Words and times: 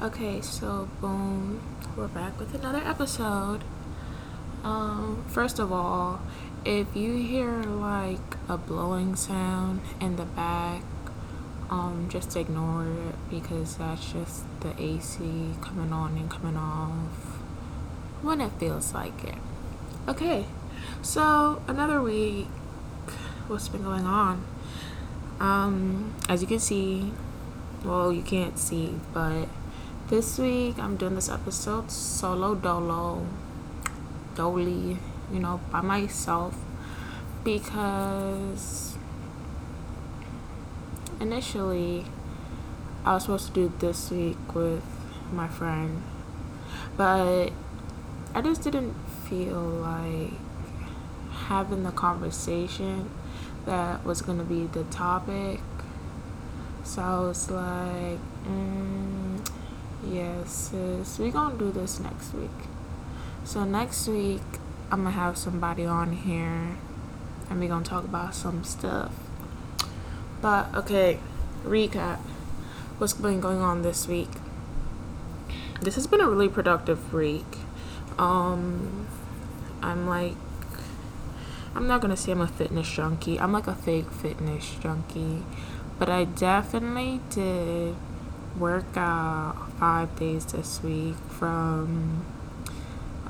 Okay, 0.00 0.40
so 0.40 0.88
boom, 1.00 1.60
we're 1.96 2.08
back 2.08 2.36
with 2.40 2.54
another 2.54 2.82
episode. 2.84 3.62
Um, 4.64 5.24
first 5.28 5.60
of 5.60 5.70
all, 5.70 6.20
if 6.64 6.88
you 6.96 7.18
hear 7.18 7.62
like 7.62 8.36
a 8.48 8.56
blowing 8.56 9.14
sound 9.14 9.80
in 10.00 10.16
the 10.16 10.24
back, 10.24 10.82
um, 11.70 12.08
just 12.10 12.36
ignore 12.36 12.86
it 12.86 13.30
because 13.30 13.76
that's 13.76 14.12
just 14.12 14.42
the 14.60 14.74
AC 14.80 15.54
coming 15.60 15.92
on 15.92 16.16
and 16.16 16.28
coming 16.28 16.56
off 16.56 17.38
when 18.22 18.40
it 18.40 18.50
feels 18.58 18.92
like 18.92 19.22
it. 19.22 19.38
Okay, 20.08 20.46
so 21.00 21.62
another 21.68 22.02
week. 22.02 22.48
What's 23.46 23.68
been 23.68 23.84
going 23.84 24.06
on? 24.06 24.44
Um, 25.38 26.14
as 26.28 26.40
you 26.40 26.48
can 26.48 26.58
see, 26.58 27.12
well, 27.84 28.12
you 28.12 28.22
can't 28.22 28.58
see, 28.58 28.94
but 29.12 29.46
this 30.12 30.38
week 30.38 30.78
I'm 30.78 30.96
doing 30.98 31.14
this 31.14 31.30
episode 31.30 31.90
solo 31.90 32.54
dolo, 32.54 33.26
dolly, 34.34 34.98
you 35.32 35.40
know, 35.40 35.58
by 35.70 35.80
myself 35.80 36.54
because 37.42 38.98
initially 41.18 42.04
I 43.06 43.14
was 43.14 43.22
supposed 43.22 43.46
to 43.46 43.52
do 43.54 43.72
this 43.78 44.10
week 44.10 44.54
with 44.54 44.84
my 45.32 45.48
friend, 45.48 46.02
but 46.98 47.48
I 48.34 48.42
just 48.42 48.60
didn't 48.64 48.92
feel 49.30 49.62
like 49.62 50.34
having 51.46 51.84
the 51.84 51.90
conversation 51.90 53.08
that 53.64 54.04
was 54.04 54.20
going 54.20 54.36
to 54.36 54.44
be 54.44 54.66
the 54.66 54.84
topic. 54.84 55.60
So 56.84 57.00
I 57.00 57.20
was 57.20 57.50
like, 57.50 58.18
mm, 58.46 59.51
yes, 60.06 60.70
sis, 60.70 61.18
we 61.18 61.30
going 61.30 61.58
to 61.58 61.64
do 61.64 61.72
this 61.72 62.00
next 62.00 62.34
week. 62.34 62.50
So 63.44 63.64
next 63.64 64.08
week, 64.08 64.42
I'm 64.90 65.04
to 65.04 65.10
have 65.10 65.36
somebody 65.36 65.84
on 65.84 66.12
here 66.12 66.76
and 67.50 67.60
we 67.60 67.66
going 67.66 67.84
to 67.84 67.90
talk 67.90 68.04
about 68.04 68.34
some 68.34 68.64
stuff. 68.64 69.12
But, 70.40 70.74
okay, 70.74 71.18
recap. 71.64 72.18
What's 72.98 73.14
been 73.14 73.40
going 73.40 73.60
on 73.60 73.82
this 73.82 74.06
week? 74.06 74.30
This 75.80 75.96
has 75.96 76.06
been 76.06 76.20
a 76.20 76.28
really 76.28 76.48
productive 76.48 77.12
week. 77.12 77.58
Um, 78.18 79.08
I'm 79.82 80.06
like 80.06 80.36
I'm 81.74 81.86
not 81.86 82.02
gonna 82.02 82.16
say 82.16 82.32
I'm 82.32 82.40
a 82.40 82.46
fitness 82.46 82.88
junkie. 82.90 83.40
I'm 83.40 83.52
like 83.52 83.66
a 83.66 83.74
fake 83.74 84.10
fitness 84.10 84.76
junkie, 84.80 85.42
but 85.98 86.08
I 86.08 86.24
definitely 86.24 87.20
did 87.30 87.96
work 88.58 88.92
five 88.94 90.14
days 90.18 90.46
this 90.46 90.82
week 90.82 91.16
from 91.28 92.24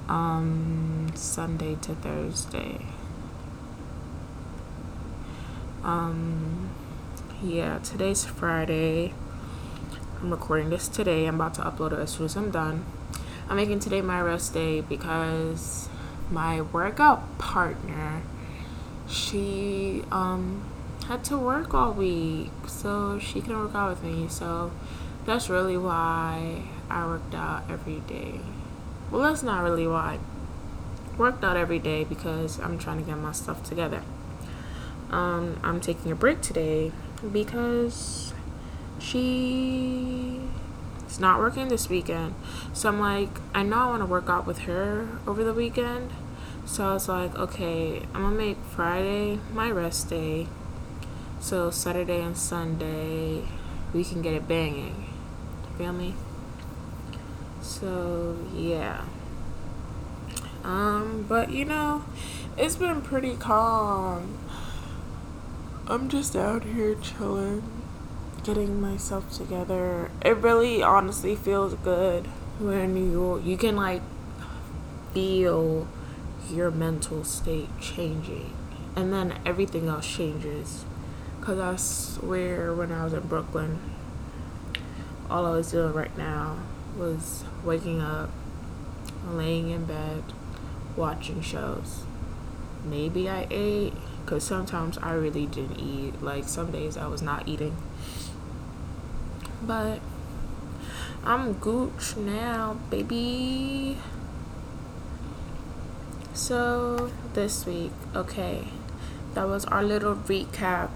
um, 0.08 1.10
Sunday 1.14 1.76
to 1.76 1.94
Thursday. 1.94 2.86
Um, 5.84 6.70
yeah, 7.42 7.78
today's 7.78 8.24
Friday. 8.24 9.14
I'm 10.20 10.30
recording 10.30 10.70
this 10.70 10.88
today. 10.88 11.26
I'm 11.26 11.36
about 11.36 11.54
to 11.54 11.62
upload 11.62 11.92
it 11.92 11.98
as 11.98 12.12
soon 12.12 12.26
as 12.26 12.36
I'm 12.36 12.50
done. 12.50 12.84
I'm 13.48 13.56
making 13.56 13.80
today 13.80 14.00
my 14.00 14.20
rest 14.20 14.54
day 14.54 14.80
because 14.80 15.88
my 16.30 16.60
workout 16.60 17.38
partner 17.38 18.22
she 19.06 20.02
um 20.10 20.64
had 21.06 21.22
to 21.24 21.36
work 21.36 21.74
all 21.74 21.92
week 21.92 22.50
so 22.66 23.18
she 23.18 23.40
couldn't 23.40 23.58
work 23.58 23.74
out 23.74 23.90
with 23.90 24.02
me 24.02 24.26
so 24.28 24.70
that's 25.24 25.48
really 25.48 25.76
why 25.76 26.62
i 26.90 27.06
worked 27.06 27.34
out 27.34 27.64
every 27.70 28.00
day. 28.00 28.40
Well 29.10 29.22
that's 29.22 29.42
not 29.42 29.62
really 29.62 29.86
why. 29.86 30.18
I 31.12 31.16
worked 31.16 31.44
out 31.44 31.56
every 31.56 31.78
day 31.78 32.04
because 32.04 32.58
i'm 32.60 32.78
trying 32.78 32.98
to 32.98 33.04
get 33.04 33.18
my 33.18 33.32
stuff 33.32 33.62
together. 33.62 34.02
Um 35.10 35.60
i'm 35.62 35.80
taking 35.80 36.10
a 36.10 36.14
break 36.14 36.40
today 36.40 36.92
because 37.32 38.32
she 38.98 40.40
is 41.06 41.20
not 41.20 41.38
working 41.38 41.68
this 41.68 41.88
weekend. 41.88 42.34
So 42.72 42.88
i'm 42.88 43.00
like 43.00 43.30
i 43.54 43.62
know 43.62 43.78
i 43.78 43.86
want 43.86 44.02
to 44.02 44.06
work 44.06 44.28
out 44.28 44.46
with 44.46 44.60
her 44.60 45.08
over 45.26 45.44
the 45.44 45.54
weekend. 45.54 46.10
So 46.64 46.84
I 46.84 46.94
was 46.94 47.08
like, 47.08 47.34
okay, 47.34 48.02
I'm 48.14 48.22
gonna 48.22 48.36
make 48.36 48.56
Friday 48.70 49.38
my 49.52 49.70
rest 49.70 50.08
day. 50.08 50.46
So 51.40 51.70
Saturday 51.70 52.20
and 52.20 52.36
Sunday 52.36 53.42
we 53.92 54.04
can 54.04 54.22
get 54.22 54.32
it 54.34 54.48
banging. 54.48 55.11
Feel 55.78 55.92
me? 55.92 56.14
So 57.60 58.36
yeah. 58.54 59.04
Um, 60.64 61.26
but 61.28 61.50
you 61.50 61.64
know, 61.64 62.04
it's 62.56 62.76
been 62.76 63.02
pretty 63.02 63.36
calm. 63.36 64.38
I'm 65.88 66.08
just 66.08 66.36
out 66.36 66.62
here 66.64 66.94
chilling, 66.94 67.62
getting 68.44 68.80
myself 68.80 69.30
together. 69.32 70.10
It 70.24 70.36
really 70.36 70.82
honestly 70.82 71.34
feels 71.34 71.74
good 71.74 72.26
when 72.58 72.96
you 72.96 73.40
you 73.44 73.56
can 73.56 73.76
like 73.76 74.02
feel 75.12 75.86
your 76.50 76.70
mental 76.70 77.24
state 77.24 77.68
changing 77.80 78.52
and 78.94 79.12
then 79.12 79.38
everything 79.44 79.88
else 79.88 80.06
changes 80.06 80.84
because 81.40 81.58
i 81.58 81.76
swear 81.76 82.74
when 82.74 82.92
i 82.92 83.04
was 83.04 83.12
in 83.12 83.20
brooklyn 83.20 83.78
all 85.32 85.46
i 85.46 85.50
was 85.50 85.72
doing 85.72 85.92
right 85.92 86.16
now 86.16 86.58
was 86.96 87.44
waking 87.64 88.00
up 88.00 88.30
laying 89.30 89.70
in 89.70 89.84
bed 89.84 90.22
watching 90.96 91.40
shows 91.40 92.04
maybe 92.84 93.28
i 93.28 93.46
ate 93.50 93.94
because 94.20 94.44
sometimes 94.44 94.98
i 94.98 95.12
really 95.12 95.46
didn't 95.46 95.78
eat 95.78 96.22
like 96.22 96.44
some 96.44 96.70
days 96.70 96.96
i 96.96 97.06
was 97.06 97.22
not 97.22 97.48
eating 97.48 97.76
but 99.62 100.00
i'm 101.24 101.52
gooch 101.54 102.16
now 102.16 102.76
baby 102.90 103.96
so, 106.34 107.10
this 107.34 107.66
week, 107.66 107.92
okay, 108.16 108.64
that 109.34 109.46
was 109.46 109.66
our 109.66 109.82
little 109.82 110.14
recap. 110.14 110.88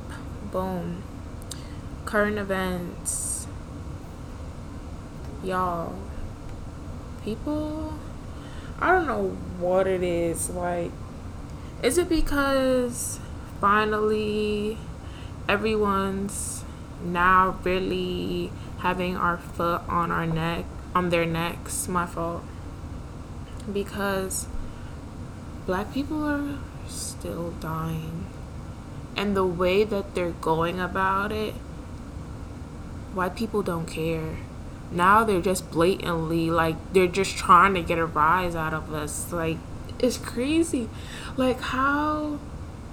Boom. 0.51 1.03
Current 2.07 2.39
events. 2.39 3.36
Y'all, 5.47 5.95
people, 7.23 7.97
I 8.81 8.91
don't 8.91 9.07
know 9.07 9.29
what 9.61 9.87
it 9.87 10.03
is. 10.03 10.51
Like, 10.51 10.91
is 11.85 11.99
it 11.99 12.09
because 12.09 13.21
finally 13.61 14.77
everyone's 15.49 16.65
now 17.01 17.61
really 17.63 18.51
having 18.79 19.17
our 19.17 19.39
foot 19.39 19.83
on 19.89 20.11
our 20.11 20.27
neck, 20.27 20.65
on 20.97 21.11
their 21.11 21.25
necks? 21.25 21.87
My 21.87 22.07
fault. 22.07 22.43
Because 23.73 24.49
black 25.65 25.95
people 25.95 26.25
are 26.25 26.59
still 26.89 27.53
dying. 27.61 28.27
And 29.17 29.37
the 29.37 29.47
way 29.47 29.85
that 29.85 30.17
they're 30.17 30.33
going 30.41 30.81
about 30.81 31.31
it, 31.31 31.55
white 33.15 33.37
people 33.37 33.63
don't 33.63 33.87
care. 33.87 34.39
Now 34.91 35.25
they're 35.25 35.41
just 35.41 35.71
blatantly 35.71 36.51
like 36.51 36.77
they're 36.93 37.07
just 37.07 37.37
trying 37.37 37.75
to 37.75 37.83
get 37.83 37.99
a 37.99 38.07
rise 38.07 38.55
out 38.55 38.73
of 38.73 38.93
us. 38.93 39.33
Like 39.33 39.59
it's 39.99 40.17
crazy. 40.17 40.89
Like 41.37 41.61
how 41.61 42.39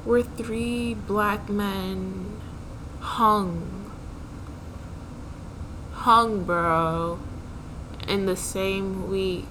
were 0.05 0.23
three 0.23 0.93
black 0.93 1.49
men 1.49 2.41
hung 2.99 3.91
hung 5.93 6.43
bro 6.43 7.19
in 8.07 8.25
the 8.25 8.35
same 8.35 9.09
week 9.09 9.45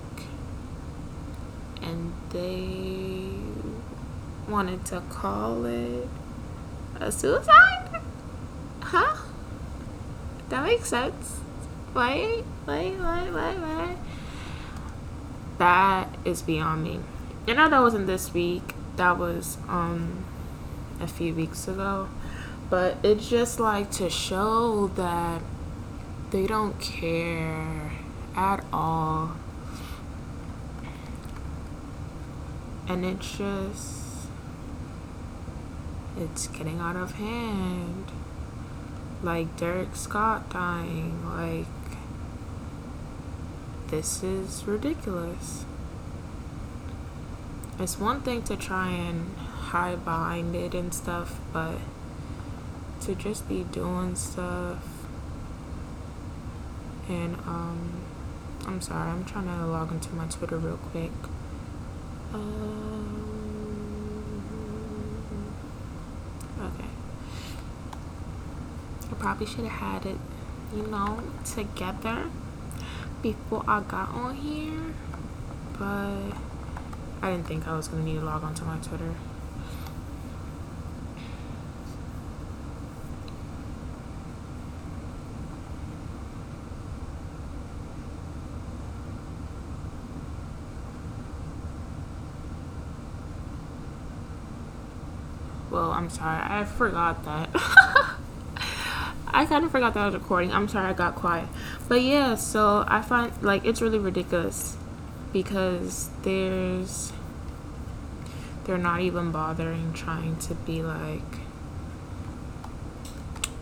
and 1.81 2.13
they 2.31 3.31
wanted 4.49 4.85
to 4.85 5.01
call 5.09 5.65
it 5.65 6.09
a 7.01 7.13
suicide? 7.13 8.01
Huh? 8.81 9.17
That 10.51 10.65
makes 10.65 10.89
sense. 10.89 11.42
Wait, 11.95 12.45
wait, 12.67 12.97
wait, 12.97 13.31
wait, 13.33 13.59
wait. 13.59 13.97
That 15.59 16.09
is 16.25 16.43
beyond 16.43 16.85
me. 16.85 17.01
You 17.47 17.55
know 17.55 17.69
that 17.69 17.81
wasn't 17.81 18.07
this 18.07 18.33
week. 18.33 18.75
That 18.97 19.19
was 19.19 19.59
um 19.69 20.25
a 21.01 21.07
few 21.07 21.35
weeks 21.35 21.69
ago. 21.69 22.09
But 22.71 22.97
it's 23.03 23.29
just 23.29 23.61
like 23.61 23.91
to 23.93 24.09
show 24.09 24.89
that 24.97 25.43
they 26.31 26.47
don't 26.47 26.81
care 26.81 27.93
at 28.35 28.65
all 28.73 29.33
and 32.89 33.05
it's 33.05 33.37
just 33.39 34.29
it's 36.17 36.47
getting 36.49 36.79
out 36.79 36.97
of 36.97 37.13
hand 37.13 38.11
like 39.23 39.57
Derrick 39.57 39.95
Scott 39.95 40.51
dying 40.51 41.25
like 41.27 41.82
this 43.93 44.23
is 44.23 44.65
ridiculous. 44.65 45.67
It's 47.79 47.99
one 47.99 48.23
thing 48.23 48.43
to 48.45 48.57
try 48.57 48.89
and 48.89 49.37
hide 49.37 50.03
behind 50.03 50.57
it 50.57 50.73
and 50.73 50.95
stuff, 50.95 51.39
but 51.53 51.77
to 53.03 53.15
just 53.15 53.47
be 53.51 53.65
doing 53.65 54.15
stuff 54.15 54.83
and 57.07 57.37
um 57.47 58.01
I'm 58.67 58.81
sorry, 58.81 59.11
I'm 59.11 59.27
trying 59.27 59.45
to 59.45 59.67
log 59.67 59.93
into 59.93 60.15
my 60.15 60.25
Twitter 60.27 60.57
real 60.57 60.79
quick. 60.79 61.11
Um, 62.33 63.23
okay. 66.61 66.89
I 69.11 69.15
probably 69.19 69.47
should 69.47 69.67
have 69.67 70.03
had 70.03 70.07
it, 70.07 70.19
you 70.75 70.87
know, 70.87 71.23
together 71.45 72.31
before 73.23 73.63
I 73.69 73.81
got 73.83 74.09
on 74.11 74.35
here, 74.35 74.95
but 75.79 76.37
I 77.23 77.31
didn't 77.31 77.47
think 77.47 77.69
I 77.69 77.77
was 77.77 77.87
gonna 77.87 78.03
need 78.03 78.19
to 78.19 78.25
log 78.25 78.43
onto 78.43 78.65
my 78.65 78.77
Twitter. 78.79 79.15
Well, 95.71 95.93
I'm 95.93 96.11
sorry, 96.11 96.41
I 96.43 96.65
forgot 96.65 97.25
that. 97.25 97.89
I 99.33 99.47
kind 99.47 99.65
of 99.65 99.71
forgot 99.71 99.95
that 99.95 100.01
I 100.01 100.07
was 100.07 100.15
recording. 100.15 100.53
I'm 100.53 100.69
sorry, 100.69 100.87
I 100.87 100.93
got 100.93 101.15
quiet. 101.15 101.49
But 101.89 102.03
yeah, 102.03 102.35
so 102.35 102.85
I 102.87 103.03
find 103.03 103.33
like 103.43 103.65
it's 103.65 103.81
really 103.81 103.99
ridiculous 103.99 104.77
because 105.33 106.11
there's 106.23 107.13
they're 108.65 108.79
not 108.79 109.01
even 109.01 109.33
bothering 109.33 109.93
trying 109.93 110.37
to 110.37 110.55
be 110.55 110.83
like 110.83 111.23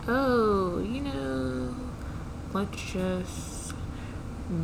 oh, 0.07 0.79
you 0.79 1.01
know, 1.01 1.75
let's 2.53 2.81
just 2.91 3.73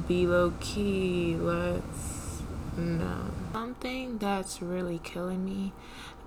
be 0.07 0.25
low 0.27 0.53
key. 0.60 1.36
Let's 1.36 2.42
no. 2.77 3.25
Something 3.53 4.18
that's 4.18 4.62
really 4.62 5.00
killing 5.03 5.45
me 5.45 5.74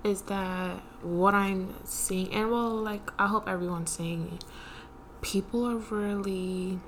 is 0.03 0.23
that 0.23 0.79
what 1.01 1.33
I'm 1.33 1.73
seeing, 1.85 2.33
and 2.33 2.51
well, 2.51 2.69
like, 2.69 3.11
I 3.19 3.27
hope 3.27 3.47
everyone's 3.47 3.91
seeing 3.91 4.39
people 5.21 5.65
are 5.65 5.77
really 5.77 6.79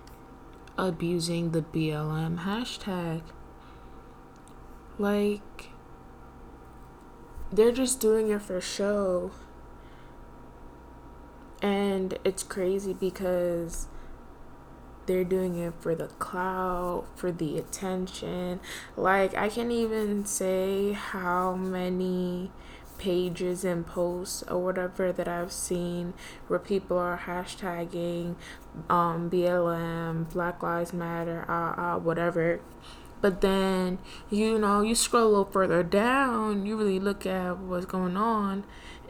abusing 0.77 1.51
the 1.51 1.62
BLM 1.62 2.39
hashtag. 2.44 3.21
Like, 4.97 5.69
they're 7.51 7.71
just 7.71 8.00
doing 8.00 8.30
it 8.30 8.41
for 8.41 8.59
show. 8.59 9.31
And 11.62 12.18
it's 12.25 12.44
crazy 12.44 12.94
because 12.94 13.88
they're 15.06 15.24
doing 15.24 15.57
it 15.57 15.74
for 15.79 15.95
the 15.95 16.07
clout, 16.07 17.06
for 17.15 17.31
the 17.31 17.57
attention. 17.57 18.59
Like, 18.97 19.36
I 19.36 19.50
can't 19.50 19.71
even 19.71 20.25
say 20.25 20.94
how 20.94 21.56
many 21.56 22.51
pages 23.03 23.65
and 23.65 23.85
posts 23.85 24.44
or 24.44 24.63
whatever 24.63 25.11
that 25.11 25.27
I've 25.27 25.51
seen 25.51 26.13
where 26.47 26.57
people 26.57 26.97
are 26.97 27.19
hashtagging 27.25 28.35
um, 28.89 29.29
BLM, 29.29 30.31
Black 30.31 30.63
Lives 30.63 30.94
Matter, 30.94 31.44
uh, 31.50 31.95
uh, 31.95 32.00
whatever. 32.00 32.61
But 33.19 33.41
then, 33.41 34.00
you 34.29 34.57
know, 34.57 34.81
you 34.81 34.95
scroll 34.95 35.23
a 35.23 35.27
little 35.27 35.45
further 35.45 35.83
down, 35.83 36.65
you 36.65 36.77
really 36.77 37.00
look 37.00 37.25
at 37.25 37.57
what's 37.57 37.85
going 37.85 38.15
on, 38.15 38.63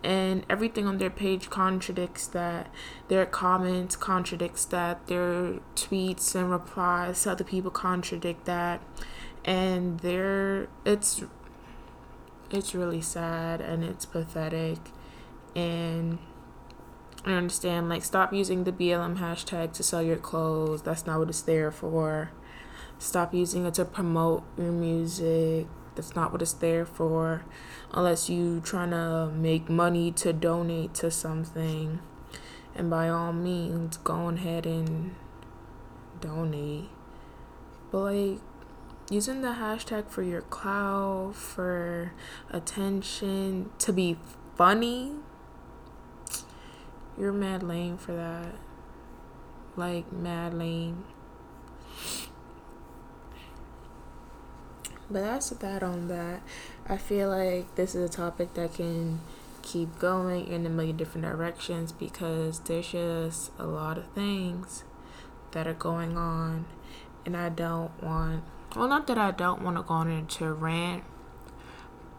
and 0.04 0.44
everything 0.50 0.88
on 0.88 0.98
their 0.98 1.12
page 1.12 1.52
contradicts 1.52 2.26
that. 2.28 2.72
Their 3.10 3.28
comments 3.28 3.96
contradicts 3.96 4.66
that. 4.66 5.06
Their 5.06 5.60
tweets 5.76 6.34
and 6.34 6.50
replies 6.50 7.24
to 7.24 7.32
other 7.32 7.44
people 7.44 7.70
contradict 7.70 8.46
that. 8.46 8.82
And 9.46 10.00
they're, 10.00 10.68
it's 10.84 11.24
it's 12.54 12.76
really 12.76 13.02
sad 13.02 13.62
and 13.62 13.84
it's 13.84 14.06
pathetic 14.06 14.78
and 15.56 16.20
I 17.26 17.34
understand 17.34 17.88
like 17.90 18.04
stop 18.04 18.34
using 18.34 18.66
the 18.66 18.72
BLM 18.72 19.18
hashtag 19.18 19.72
to 19.74 19.84
sell 19.84 20.04
your 20.04 20.18
clothes. 20.18 20.82
That's 20.82 21.06
not 21.06 21.20
what 21.20 21.30
it's 21.30 21.42
there 21.42 21.72
for. 21.72 22.32
Stop 23.00 23.34
using 23.34 23.66
it 23.66 23.76
to 23.76 23.86
promote 23.86 24.44
your 24.58 24.72
music. 24.72 25.68
That's 25.96 26.16
not 26.16 26.32
what 26.32 26.42
it's 26.42 26.54
there 26.54 26.86
for. 26.86 27.46
Unless 27.92 28.30
you 28.30 28.60
trying 28.62 28.92
to 28.92 29.32
make 29.34 29.70
money 29.70 30.12
to 30.14 30.34
donate 30.34 30.94
to 30.96 31.12
something. 31.12 32.00
And 32.76 32.90
by 32.90 33.08
all 33.08 33.32
means, 33.32 33.98
go 33.98 34.30
ahead 34.30 34.66
and 34.66 35.16
donate. 36.20 36.90
But 37.92 38.00
like 38.00 38.40
using 39.14 39.42
the 39.42 39.50
hashtag 39.50 40.10
for 40.10 40.24
your 40.24 40.42
clout, 40.42 41.36
for 41.36 42.14
attention, 42.50 43.70
to 43.78 43.94
be 43.94 44.18
funny, 44.56 45.14
you're 47.18 47.32
mad 47.32 47.62
lame 47.62 47.98
for 47.98 48.14
that. 48.14 48.56
Like, 49.76 50.12
mad 50.12 50.54
lame. 50.54 51.06
But 55.10 55.22
that's 55.22 55.50
that 55.52 55.84
on 55.84 56.08
that. 56.08 56.42
I 56.88 56.98
feel 56.98 57.30
like 57.30 57.76
this 57.76 57.94
is 57.94 58.10
a 58.10 58.14
topic 58.14 58.56
that 58.56 58.74
can 58.74 59.20
keep 59.62 60.00
going 60.00 60.48
in 60.48 60.66
a 60.66 60.70
million 60.70 60.98
different 60.98 61.26
directions 61.26 61.92
because 61.92 62.60
there's 62.62 62.92
just 62.92 63.52
a 63.60 63.66
lot 63.66 63.98
of 63.98 64.08
things 64.14 64.84
that 65.52 65.68
are 65.68 65.74
going 65.74 66.18
on, 66.18 66.66
and 67.26 67.38
I 67.38 67.50
don't 67.50 67.92
want 68.02 68.44
well, 68.76 68.88
not 68.88 69.08
that 69.08 69.18
I 69.18 69.32
don't 69.32 69.62
want 69.62 69.78
to 69.78 69.84
go 69.84 69.94
on 69.94 70.10
into 70.10 70.46
a 70.46 70.54
rant, 70.54 71.04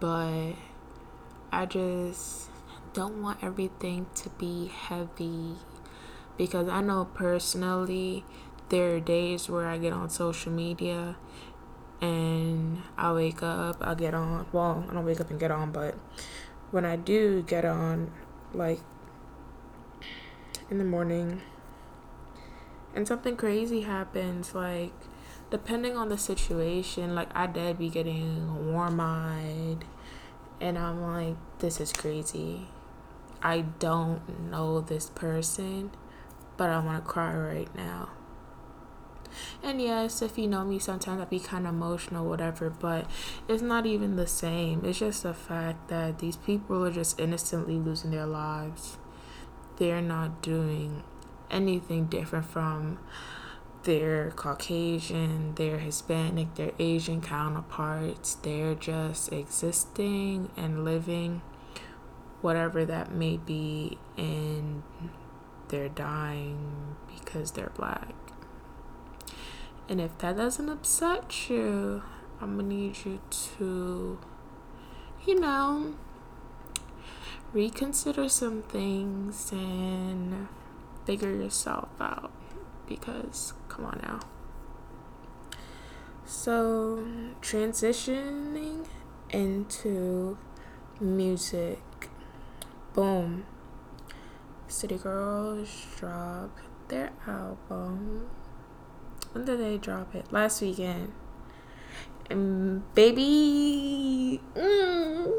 but 0.00 0.52
I 1.52 1.66
just 1.66 2.50
don't 2.92 3.20
want 3.22 3.42
everything 3.42 4.06
to 4.14 4.30
be 4.30 4.66
heavy 4.66 5.56
because 6.36 6.68
I 6.68 6.80
know 6.80 7.06
personally 7.14 8.24
there 8.68 8.96
are 8.96 9.00
days 9.00 9.48
where 9.48 9.66
I 9.66 9.78
get 9.78 9.92
on 9.92 10.08
social 10.10 10.52
media 10.52 11.16
and 12.00 12.82
I 12.96 13.12
wake 13.12 13.42
up, 13.42 13.76
I 13.80 13.94
get 13.94 14.14
on. 14.14 14.46
Well, 14.52 14.84
I 14.88 14.94
don't 14.94 15.04
wake 15.04 15.20
up 15.20 15.30
and 15.30 15.40
get 15.40 15.50
on, 15.50 15.72
but 15.72 15.96
when 16.70 16.84
I 16.84 16.96
do 16.96 17.42
get 17.42 17.64
on, 17.64 18.12
like 18.52 18.80
in 20.70 20.78
the 20.78 20.84
morning, 20.84 21.40
and 22.94 23.08
something 23.08 23.36
crazy 23.36 23.82
happens, 23.82 24.54
like 24.54 24.92
depending 25.50 25.96
on 25.96 26.08
the 26.08 26.18
situation, 26.18 27.14
like 27.14 27.28
I 27.34 27.46
did 27.46 27.78
be 27.78 27.88
getting 27.88 28.72
warm 28.72 29.00
eyed, 29.00 29.84
and 30.60 30.78
I'm 30.78 31.02
like, 31.02 31.36
this 31.58 31.80
is 31.80 31.92
crazy. 31.92 32.68
I 33.42 33.62
don't 33.78 34.50
know 34.50 34.80
this 34.80 35.10
person, 35.10 35.90
but 36.56 36.70
I 36.70 36.78
want 36.78 37.04
to 37.04 37.10
cry 37.10 37.34
right 37.36 37.74
now. 37.74 38.10
And 39.62 39.80
yes, 39.80 40.22
if 40.22 40.38
you 40.38 40.46
know 40.46 40.64
me, 40.64 40.78
sometimes 40.78 41.20
I 41.20 41.24
be 41.24 41.40
kind 41.40 41.66
of 41.66 41.74
emotional, 41.74 42.26
whatever, 42.26 42.70
but 42.70 43.10
it's 43.48 43.62
not 43.62 43.86
even 43.86 44.16
the 44.16 44.26
same. 44.26 44.84
It's 44.84 44.98
just 44.98 45.24
the 45.24 45.34
fact 45.34 45.88
that 45.88 46.18
these 46.20 46.36
people 46.36 46.84
are 46.84 46.92
just 46.92 47.18
innocently 47.18 47.74
losing 47.74 48.10
their 48.10 48.26
lives. 48.26 48.96
They're 49.76 50.02
not 50.02 50.40
doing 50.40 51.02
anything 51.50 52.06
different 52.06 52.46
from 52.46 52.98
they're 53.84 54.30
Caucasian, 54.30 55.54
they're 55.54 55.78
Hispanic, 55.78 56.54
they're 56.54 56.72
Asian 56.78 57.20
counterparts. 57.20 58.34
They're 58.36 58.74
just 58.74 59.32
existing 59.32 60.50
and 60.56 60.84
living, 60.84 61.42
whatever 62.40 62.84
that 62.84 63.12
may 63.12 63.36
be, 63.36 63.98
and 64.16 64.82
they're 65.68 65.88
dying 65.88 66.96
because 67.14 67.52
they're 67.52 67.72
black. 67.76 68.14
And 69.88 70.00
if 70.00 70.16
that 70.18 70.36
doesn't 70.36 70.68
upset 70.68 71.48
you, 71.50 72.02
I'm 72.40 72.56
gonna 72.56 72.68
need 72.68 73.04
you 73.04 73.20
to, 73.30 74.18
you 75.26 75.40
know, 75.40 75.94
reconsider 77.52 78.28
some 78.28 78.62
things 78.62 79.52
and 79.52 80.48
figure 81.04 81.34
yourself 81.34 81.90
out 82.00 82.32
because 82.88 83.52
come 83.74 83.86
on 83.86 84.00
now. 84.02 84.20
So, 86.24 87.04
transitioning 87.42 88.86
into 89.30 90.38
music. 91.00 91.80
Boom. 92.92 93.44
City 94.68 94.96
Girls 94.96 95.86
dropped 95.96 96.60
their 96.88 97.12
album 97.26 98.28
When 99.32 99.44
did 99.44 99.58
they 99.60 99.78
drop 99.78 100.14
it? 100.14 100.32
Last 100.32 100.62
weekend. 100.62 101.12
And 102.30 102.82
baby, 102.94 104.40
mm, 104.54 105.32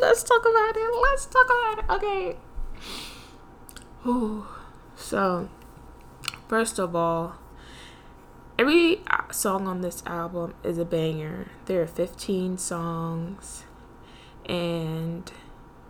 let's 0.00 0.22
talk 0.22 0.40
about 0.40 0.76
it. 0.76 0.90
Let's 1.02 1.26
talk 1.26 1.46
about 1.46 1.78
it. 1.78 1.90
Okay. 1.90 2.36
Ooh. 4.06 4.46
So, 4.96 5.48
first 6.48 6.78
of 6.78 6.94
all, 6.94 7.36
every 8.58 9.00
song 9.30 9.66
on 9.66 9.80
this 9.80 10.02
album 10.06 10.54
is 10.62 10.78
a 10.78 10.84
banger. 10.84 11.48
There 11.66 11.82
are 11.82 11.86
15 11.86 12.58
songs 12.58 13.64
and 14.46 15.30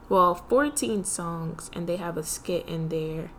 well, 0.09 0.35
14 0.35 1.05
songs 1.05 1.71
and 1.75 1.87
they 1.87 1.97
have 1.97 2.17
a 2.17 2.23
skit 2.23 2.67
in 2.67 2.89
there, 2.89 3.31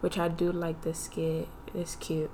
which 0.00 0.18
I 0.18 0.28
do 0.28 0.50
like 0.52 0.82
the 0.82 0.94
skit. 0.94 1.48
It's 1.74 1.96
cute. 1.96 2.30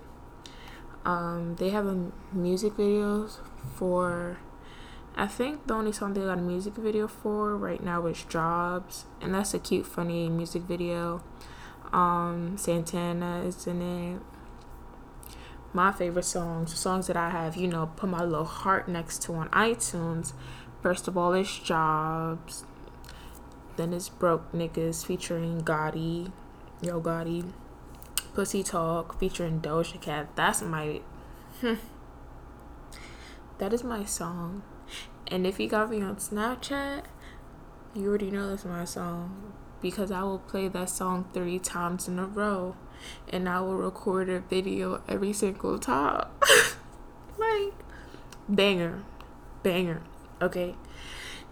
Um, 1.04 1.56
they 1.56 1.70
have 1.70 1.86
a 1.86 2.10
music 2.32 2.74
videos 2.74 3.38
for 3.74 4.38
I 5.16 5.26
think 5.26 5.66
the 5.66 5.74
only 5.74 5.92
song 5.92 6.12
they 6.12 6.20
got 6.20 6.38
a 6.38 6.42
music 6.42 6.74
video 6.74 7.08
for 7.08 7.56
right 7.56 7.82
now 7.82 8.04
is 8.06 8.22
Jobs, 8.24 9.06
and 9.20 9.32
that's 9.32 9.54
a 9.54 9.58
cute, 9.58 9.86
funny 9.86 10.28
music 10.28 10.62
video. 10.62 11.22
Um, 11.90 12.58
Santana 12.58 13.42
is 13.42 13.66
in 13.66 13.80
it. 13.80 14.35
My 15.76 15.92
favorite 15.92 16.24
songs, 16.24 16.74
songs 16.74 17.06
that 17.06 17.18
I 17.18 17.28
have, 17.28 17.54
you 17.54 17.68
know, 17.68 17.90
put 17.96 18.08
my 18.08 18.24
little 18.24 18.46
heart 18.46 18.88
next 18.88 19.20
to 19.24 19.34
on 19.34 19.50
iTunes. 19.50 20.32
First 20.80 21.06
of 21.06 21.18
all, 21.18 21.34
it's 21.34 21.58
Jobs. 21.58 22.64
Then 23.76 23.92
it's 23.92 24.08
Broke 24.08 24.50
Niggas 24.52 25.04
featuring 25.04 25.60
Gotti, 25.60 26.32
Yo 26.80 26.98
Gotti. 27.02 27.52
Pussy 28.32 28.62
Talk 28.62 29.20
featuring 29.20 29.60
Doja 29.60 30.00
Cat. 30.00 30.34
That's 30.34 30.62
my. 30.62 31.02
Hmm. 31.60 31.74
that 33.58 33.74
is 33.74 33.84
my 33.84 34.06
song. 34.06 34.62
And 35.26 35.46
if 35.46 35.60
you 35.60 35.68
got 35.68 35.90
me 35.90 36.00
on 36.00 36.16
Snapchat, 36.16 37.02
you 37.94 38.08
already 38.08 38.30
know 38.30 38.48
that's 38.48 38.64
my 38.64 38.86
song. 38.86 39.52
Because 39.82 40.10
I 40.10 40.22
will 40.22 40.38
play 40.38 40.68
that 40.68 40.88
song 40.88 41.28
three 41.34 41.58
times 41.58 42.08
in 42.08 42.18
a 42.18 42.24
row. 42.24 42.76
And 43.28 43.48
I 43.48 43.60
will 43.60 43.76
record 43.76 44.28
a 44.28 44.40
video 44.40 45.02
every 45.08 45.32
single 45.32 45.78
time. 45.78 46.26
like, 47.38 47.74
banger. 48.48 49.02
Banger. 49.62 50.02
Okay. 50.40 50.74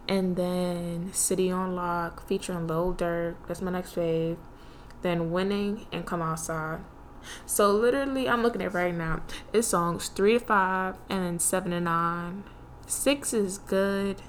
And 0.08 0.36
then 0.36 1.12
City 1.12 1.50
on 1.50 1.74
Lock 1.74 2.26
featuring 2.26 2.66
Lil 2.66 2.94
Durk. 2.94 3.36
That's 3.48 3.62
my 3.62 3.70
next 3.70 3.94
fave. 3.94 4.36
Then 5.02 5.30
Winning 5.30 5.86
and 5.92 6.06
Come 6.06 6.22
Outside. 6.22 6.80
So 7.46 7.72
literally, 7.72 8.28
I'm 8.28 8.42
looking 8.42 8.62
at 8.62 8.74
right 8.74 8.94
now. 8.94 9.22
It's 9.52 9.68
songs 9.68 10.08
three 10.08 10.34
to 10.34 10.40
five 10.40 10.96
and 11.08 11.24
then 11.24 11.38
seven 11.38 11.70
to 11.70 11.80
nine. 11.80 12.44
Six 12.86 13.32
is 13.32 13.58
good. 13.58 14.22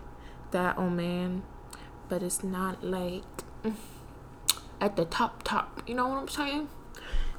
That 0.52 0.78
oh 0.78 0.90
man, 0.90 1.44
but 2.08 2.24
it's 2.24 2.44
not 2.44 2.84
like 2.84 3.24
at 4.82 4.96
the 4.96 5.06
top 5.06 5.44
top. 5.44 5.84
You 5.88 5.96
know 5.96 6.08
what 6.08 6.18
I'm 6.18 6.28
saying? 6.28 6.70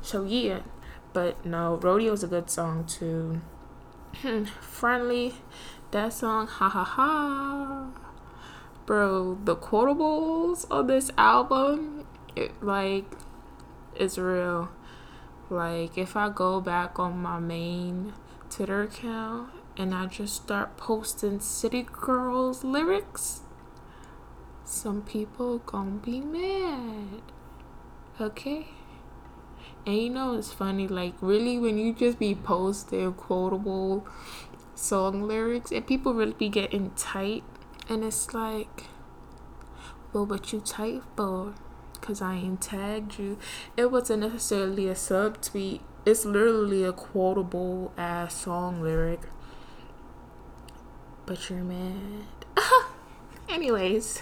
So 0.07 0.23
yeah, 0.23 0.61
but 1.13 1.45
no, 1.45 1.81
Rodeo's 1.83 2.23
a 2.23 2.29
good 2.29 2.49
song 2.49 2.87
too. 2.87 3.41
Hmm. 4.23 4.45
Friendly, 4.61 5.35
that 5.91 6.13
song, 6.13 6.47
ha 6.47 6.69
ha 6.69 6.85
ha. 6.85 7.89
Bro, 8.87 9.41
the 9.43 9.57
quotables 9.57 10.65
on 10.71 10.87
this 10.87 11.11
album, 11.19 12.07
it 12.37 12.63
like, 12.63 13.17
it's 13.97 14.17
real. 14.17 14.69
Like, 15.51 15.99
if 15.99 16.15
I 16.15 16.29
go 16.29 16.61
back 16.61 17.01
on 17.01 17.21
my 17.21 17.41
main 17.41 18.13
Twitter 18.49 18.83
account 18.83 19.51
and 19.77 19.93
I 19.93 20.07
just 20.07 20.37
start 20.37 20.77
posting 20.77 21.41
City 21.41 21.83
Girls 21.83 22.63
lyrics, 22.63 23.41
some 24.65 25.03
people 25.03 25.59
gonna 25.59 25.99
be 25.99 26.21
mad. 26.21 27.23
Okay? 28.21 28.69
And 29.87 29.97
you 29.97 30.11
know 30.11 30.35
it's 30.37 30.53
funny, 30.53 30.89
like 30.89 31.15
really 31.21 31.59
when 31.59 31.79
you 31.79 31.95
just 31.95 32.19
be 32.19 32.35
posting 32.35 33.13
quotable 33.15 34.07
song 34.75 35.23
lyrics 35.23 35.71
and 35.71 35.87
people 35.87 36.13
really 36.13 36.35
be 36.35 36.49
getting 36.51 36.91
tight 36.97 37.43
and 37.89 38.05
it's 38.05 38.35
like 38.35 38.85
well 40.13 40.27
what 40.27 40.53
you 40.53 40.61
tight 40.61 41.03
for? 41.17 41.55
because 42.07 42.23
I 42.23 42.37
ain't 42.37 42.61
tagged 42.61 43.19
you. 43.19 43.37
It 43.77 43.91
wasn't 43.91 44.23
necessarily 44.23 44.89
a 44.89 44.95
subtweet. 44.95 45.81
It's 46.05 46.25
literally 46.25 46.85
a 46.85 46.93
quotable 46.93 47.93
ass 47.99 48.43
song 48.43 48.81
lyric. 48.81 49.23
But 51.27 51.51
you're 51.51 51.65
mad. 51.65 52.27
Anyways. 53.49 54.19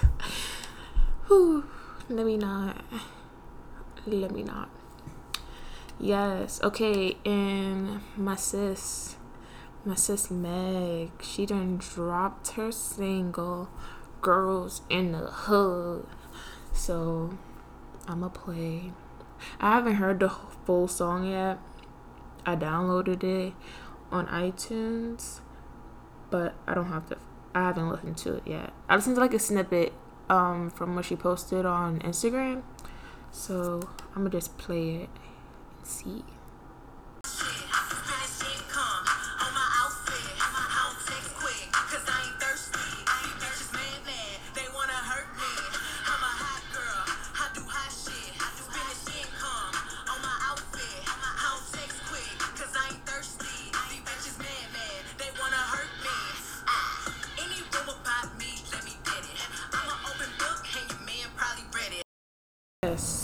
Whew. 1.26 1.68
Let 2.08 2.24
me 2.24 2.38
not. 2.38 2.82
Let 4.06 4.30
me 4.30 4.42
not. 4.42 4.70
Yes. 5.98 6.60
Okay. 6.62 7.16
And 7.24 8.00
my 8.16 8.36
sis. 8.36 9.16
My 9.84 9.94
sis 9.94 10.30
Meg. 10.30 11.10
She 11.22 11.46
done 11.46 11.78
dropped 11.78 12.52
her 12.52 12.72
single. 12.72 13.68
Girls 14.20 14.82
in 14.88 15.12
the 15.12 15.18
Hood. 15.18 16.06
So 16.72 17.38
I'ma 18.08 18.28
play. 18.28 18.92
I 19.60 19.72
haven't 19.74 19.94
heard 19.94 20.20
the 20.20 20.30
full 20.64 20.88
song 20.88 21.30
yet. 21.30 21.58
I 22.46 22.56
downloaded 22.56 23.22
it 23.24 23.54
on 24.10 24.26
iTunes, 24.26 25.40
but 26.30 26.54
I 26.66 26.74
don't 26.74 26.86
have 26.86 27.08
to. 27.08 27.18
I 27.54 27.66
haven't 27.66 27.88
listened 27.88 28.16
to 28.18 28.34
it 28.34 28.42
yet. 28.46 28.72
I 28.88 28.96
listened 28.96 29.16
to 29.16 29.20
like 29.20 29.34
a 29.34 29.38
snippet 29.38 29.92
um, 30.28 30.70
from 30.70 30.94
what 30.96 31.04
she 31.04 31.16
posted 31.16 31.64
on 31.64 32.00
Instagram, 32.00 32.62
so 33.30 33.88
I'm 34.14 34.22
gonna 34.22 34.30
just 34.30 34.58
play 34.58 34.96
it 34.96 35.10
see. 35.84 36.24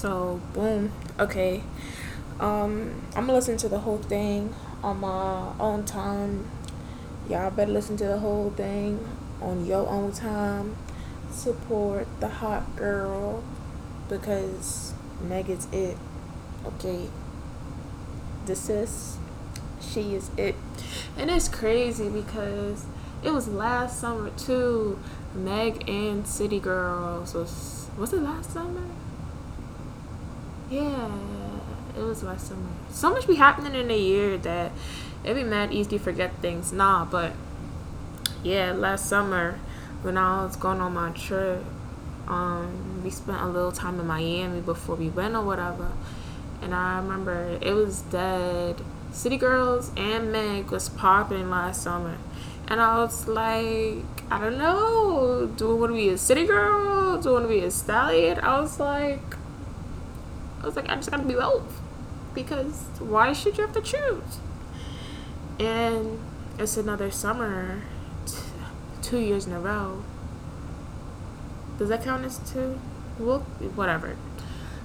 so 0.01 0.41
boom 0.55 0.91
okay 1.19 1.63
um 2.41 3.03
i'm 3.15 3.27
gonna 3.27 3.35
listen 3.35 3.57
to 3.57 3.69
the 3.69 3.79
whole 3.79 3.99
thing 3.99 4.53
on 4.83 5.01
my 5.01 5.53
own 5.59 5.85
time. 5.85 6.51
Y'all 7.29 7.51
better 7.51 7.71
listen 7.73 7.97
to 7.99 8.07
the 8.07 8.19
whole 8.19 8.51
thing 8.51 9.07
on 9.41 9.67
your 9.67 9.89
own 9.89 10.13
time. 10.13 10.77
Support 11.31 12.07
the 12.21 12.29
hot 12.29 12.77
girl 12.77 13.43
because 14.09 14.95
meg 15.23 15.49
is 15.49 15.69
it. 15.73 15.97
Okay. 16.67 17.09
This 18.47 18.69
is 18.69 19.19
she 19.81 20.15
is 20.15 20.31
it. 20.37 20.57
And 21.17 21.31
it's 21.31 21.49
crazy 21.49 22.09
because 22.09 22.87
it 23.23 23.33
was 23.33 23.49
last 23.49 24.01
summer 24.01 24.31
too. 24.31 24.99
Meg 25.35 25.89
and 25.89 26.27
city 26.27 26.59
girls 26.59 27.35
was 27.35 27.87
was 27.97 28.13
it 28.13 28.23
last 28.23 28.53
summer? 28.53 28.89
Yeah, 30.71 31.11
it 32.01 32.05
was 32.05 32.23
last 32.23 32.49
summer. 32.49 32.71
So 32.91 33.11
much 33.11 33.27
be 33.27 33.35
happening 33.35 33.75
in 33.75 33.91
a 33.91 33.99
year 33.99 34.39
that 34.39 34.73
it 35.23 35.35
be 35.35 35.45
mad 35.45 35.73
easy 35.73 35.91
to 35.91 35.99
forget 35.99 36.35
things. 36.41 36.73
Nah, 36.73 37.05
but 37.05 37.33
yeah, 38.43 38.73
last 38.73 39.07
summer 39.07 39.59
when 40.03 40.17
I 40.17 40.45
was 40.45 40.57
going 40.57 40.81
on 40.81 40.95
my 40.95 41.11
trip, 41.11 41.63
um, 42.27 43.03
we 43.05 43.11
spent 43.11 43.41
a 43.41 43.47
little 43.47 43.73
time 43.73 44.01
in 44.01 44.07
Miami 44.07 44.61
before 44.61 44.97
we 44.97 45.11
went 45.11 45.35
or 45.35 45.43
whatever. 45.43 45.93
And 46.63 46.75
I 46.75 46.99
remember 46.99 47.59
it 47.61 47.73
was 47.73 48.03
dead. 48.03 48.81
City 49.13 49.37
Girls 49.37 49.91
and 49.97 50.33
Meg 50.33 50.71
was 50.71 50.89
popping 50.89 51.51
last 51.51 51.83
summer. 51.83 52.17
And 52.69 52.81
I 52.81 52.99
was 52.99 53.27
like, 53.27 54.05
I 54.31 54.41
don't 54.41 54.59
know. 54.59 55.51
Do 55.57 55.73
I 55.73 55.75
want 55.75 55.91
to 55.91 55.97
be 55.97 56.09
a 56.11 56.19
city 56.19 56.47
girl? 56.47 57.21
Do 57.21 57.31
I 57.31 57.33
want 57.33 57.45
to 57.45 57.49
be 57.49 57.61
a 57.61 57.71
stallion? 57.71 58.39
I 58.39 58.61
was 58.61 58.79
like, 58.79 59.37
I 60.63 60.67
was 60.67 60.77
like, 60.77 60.89
I 60.89 60.95
just 60.95 61.11
gotta 61.11 61.25
be 61.25 61.35
both. 61.35 61.80
Because 62.35 62.87
why 62.99 63.33
should 63.33 63.59
you 63.59 63.65
have 63.67 63.75
to 63.75 63.81
choose? 63.81 64.39
And 65.59 66.19
it's 66.59 66.77
another 66.77 67.11
summer, 67.11 67.83
t- 68.27 68.37
two 69.03 69.19
years 69.19 69.47
in 69.47 69.53
a 69.53 69.61
row. 69.61 70.03
Does 71.79 71.89
that 71.89 72.05
count 72.05 72.25
as 72.25 72.39
two? 72.51 72.79
Well, 73.19 73.41
whatever. 73.75 74.17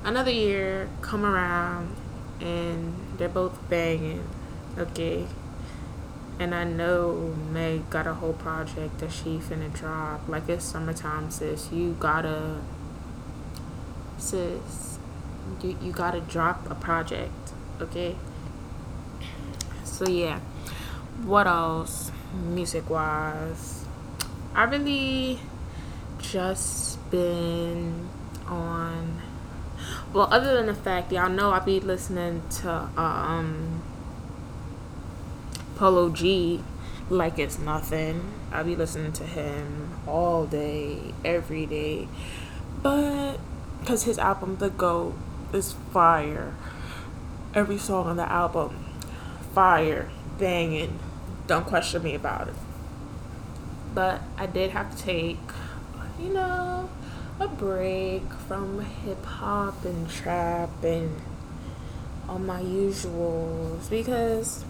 Another 0.04 0.32
year 0.32 0.90
come 1.02 1.25
around 1.25 1.96
and 2.40 2.96
they're 3.18 3.30
both 3.30 3.58
banging. 3.70 4.28
Okay. 4.78 5.25
And 6.38 6.54
I 6.54 6.66
know 6.66 7.34
Meg 7.52 7.90
got 7.90 8.08
a 8.08 8.14
whole 8.14 8.34
project 8.34 9.00
that 9.00 9.12
she 9.12 9.38
finna 9.38 9.74
drop. 9.74 10.28
Like 10.28 10.50
it's 10.50 10.66
summertime, 10.66 11.32
sis. 11.32 11.72
You 11.72 11.96
gotta, 12.00 12.60
sis. 14.18 14.95
You 15.62 15.78
you 15.82 15.92
gotta 15.92 16.22
drop 16.22 16.70
a 16.70 16.75
project, 16.75 17.54
okay? 17.82 18.16
So 19.84 20.08
yeah. 20.08 20.40
What 21.24 21.48
else? 21.48 22.12
Music 22.34 22.90
wise, 22.90 23.86
I 24.54 24.66
really 24.66 25.40
just 26.20 27.00
been 27.10 28.10
on. 28.48 29.22
Well, 30.12 30.28
other 30.32 30.56
than 30.56 30.66
the 30.66 30.75
fact, 30.75 31.12
y'all 31.12 31.30
know 31.30 31.52
I 31.52 31.60
be 31.60 31.80
listening 31.80 32.44
to 32.62 32.90
um 32.98 33.82
Polo 35.75 36.10
G 36.10 36.62
like 37.10 37.40
it's 37.40 37.60
nothing. 37.60 38.34
I 38.52 38.64
be 38.64 38.75
listening 38.75 39.14
to 39.14 39.24
him 39.24 39.92
all 40.08 40.46
day, 40.46 41.14
every 41.24 41.66
day. 41.66 42.08
But 42.82 43.38
because 43.80 44.04
his 44.04 44.18
album, 44.18 44.58
The 44.58 44.70
Goat, 44.70 45.16
is 45.54 45.74
fire. 45.92 46.54
Every 47.54 47.78
song 47.78 48.08
on 48.08 48.18
the 48.18 48.30
album, 48.30 48.86
fire, 49.54 50.10
banging. 50.38 51.00
Don't 51.48 51.66
question 51.66 52.04
me 52.04 52.16
about 52.16 52.50
it. 52.50 52.56
But 53.94 54.22
I 54.38 54.46
did 54.46 54.72
have 54.72 54.96
to 54.96 55.02
take, 55.02 55.40
you 56.20 56.34
know, 56.34 56.90
a 57.40 57.48
break 57.48 58.32
from 58.48 58.82
hip 58.82 59.24
hop 59.25 59.86
and 59.86 60.10
trap 60.10 60.84
and 60.84 61.22
all 62.28 62.40
my 62.40 62.62
usuals 62.62 63.90
because 63.90 64.66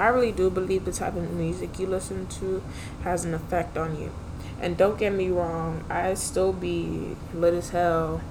I 0.00 0.08
really 0.08 0.32
do 0.32 0.50
believe 0.50 0.84
the 0.84 0.92
type 0.92 1.16
of 1.16 1.30
music 1.32 1.78
you 1.78 1.86
listen 1.86 2.26
to 2.26 2.62
has 3.02 3.24
an 3.24 3.34
effect 3.34 3.76
on 3.76 4.00
you. 4.00 4.12
And 4.60 4.76
don't 4.76 4.98
get 4.98 5.12
me 5.12 5.28
wrong, 5.28 5.84
I 5.90 6.14
still 6.14 6.52
be 6.52 7.16
lit 7.32 7.54
as 7.54 7.70
hell 7.70 8.22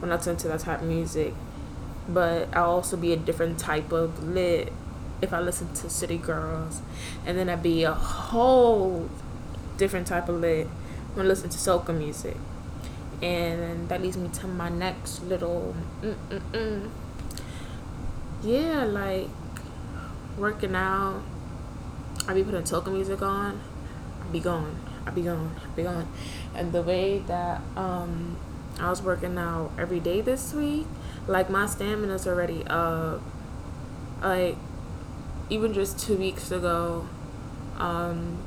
when 0.00 0.10
I 0.12 0.16
listen 0.16 0.36
to 0.38 0.48
that 0.48 0.60
type 0.60 0.82
of 0.82 0.88
music. 0.88 1.34
But 2.08 2.54
I'll 2.56 2.70
also 2.70 2.96
be 2.96 3.12
a 3.12 3.16
different 3.16 3.58
type 3.58 3.92
of 3.92 4.22
lit 4.22 4.72
if 5.20 5.32
I 5.32 5.40
listen 5.40 5.72
to 5.74 5.90
City 5.90 6.18
Girls. 6.18 6.82
And 7.24 7.36
then 7.38 7.48
I'd 7.48 7.62
be 7.62 7.82
a 7.84 7.94
whole 7.94 9.08
different 9.76 10.06
type 10.06 10.28
of 10.28 10.36
lit 10.36 10.66
when 11.14 11.26
I 11.26 11.28
listen 11.28 11.50
to 11.50 11.58
soca 11.58 11.96
music. 11.96 12.36
And 13.22 13.88
that 13.88 14.02
leads 14.02 14.16
me 14.16 14.28
to 14.28 14.46
my 14.46 14.68
next 14.68 15.22
little 15.22 15.74
mm-mm-mm. 16.02 16.90
Yeah, 18.42 18.84
like 18.84 19.28
working 20.36 20.74
out, 20.76 21.22
I 22.28 22.34
be 22.34 22.44
putting 22.44 22.62
soca 22.62 22.92
music 22.92 23.22
on, 23.22 23.60
I 24.22 24.30
be 24.30 24.40
going, 24.40 24.76
I 25.06 25.10
be 25.10 25.22
going, 25.22 25.50
I 25.56 25.74
be 25.74 25.82
going. 25.82 26.06
And 26.54 26.72
the 26.72 26.82
way 26.82 27.20
that 27.26 27.62
um 27.76 28.36
I 28.78 28.90
was 28.90 29.02
working 29.02 29.38
out 29.38 29.72
every 29.78 30.00
day 30.00 30.20
this 30.20 30.52
week, 30.52 30.86
like 31.26 31.48
my 31.48 31.66
stamina's 31.66 32.26
already 32.26 32.64
up. 32.66 33.22
Like 34.22 34.56
even 35.48 35.72
just 35.72 35.98
two 35.98 36.16
weeks 36.16 36.50
ago, 36.50 37.08
um 37.78 38.38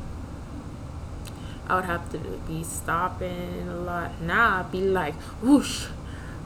I 1.67 1.75
would 1.75 1.85
have 1.85 2.11
to 2.11 2.17
be 2.47 2.63
stopping 2.63 3.67
a 3.69 3.75
lot. 3.75 4.19
Now 4.21 4.59
I'd 4.59 4.71
be 4.71 4.81
like, 4.81 5.13
whoosh, 5.41 5.85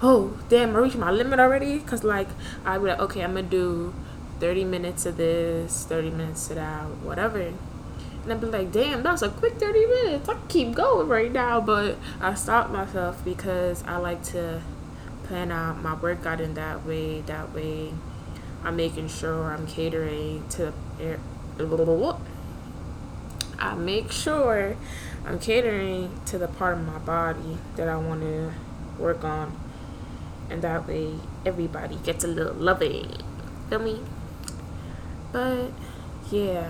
oh 0.01 0.37
damn, 0.49 0.75
I 0.75 0.79
reached 0.79 0.97
my 0.97 1.11
limit 1.11 1.39
already. 1.39 1.79
Cause 1.79 2.03
like 2.03 2.27
I'd 2.65 2.79
be 2.79 2.87
like, 2.87 2.99
okay, 2.99 3.21
I'm 3.21 3.33
gonna 3.33 3.47
do 3.47 3.93
30 4.39 4.65
minutes 4.65 5.05
of 5.05 5.17
this, 5.17 5.85
30 5.85 6.09
minutes 6.09 6.49
of 6.49 6.57
that, 6.57 6.83
whatever. 7.03 7.53
And 8.23 8.31
I'd 8.31 8.41
be 8.41 8.47
like, 8.47 8.71
damn, 8.71 9.03
that's 9.03 9.21
a 9.21 9.29
quick 9.29 9.55
30 9.59 9.85
minutes. 9.85 10.29
I 10.29 10.33
can 10.33 10.47
keep 10.47 10.75
going 10.75 11.09
right 11.09 11.31
now. 11.31 11.59
But 11.59 11.97
I 12.21 12.33
stopped 12.35 12.71
myself 12.71 13.23
because 13.25 13.83
I 13.85 13.97
like 13.97 14.23
to 14.25 14.61
plan 15.23 15.51
out 15.51 15.81
my 15.81 15.93
workout 15.93 16.39
in 16.39 16.53
that 16.53 16.85
way. 16.85 17.21
That 17.21 17.53
way, 17.53 17.93
I'm 18.63 18.77
making 18.77 19.09
sure 19.09 19.51
I'm 19.51 19.67
catering 19.67 20.47
to. 20.51 20.73
I 23.59 23.75
make 23.75 24.11
sure 24.11 24.75
I'm 25.25 25.39
catering 25.39 26.19
to 26.25 26.37
the 26.37 26.47
part 26.47 26.77
of 26.77 26.85
my 26.85 26.99
body 26.99 27.57
that 27.75 27.87
I 27.87 27.97
want 27.97 28.21
to 28.21 28.53
work 28.97 29.23
on. 29.23 29.59
And 30.49 30.61
that 30.61 30.87
way, 30.87 31.15
everybody 31.45 31.95
gets 31.97 32.23
a 32.23 32.27
little 32.27 32.53
loving. 32.53 33.11
Feel 33.69 33.79
me? 33.79 34.01
But 35.31 35.71
yeah, 36.31 36.69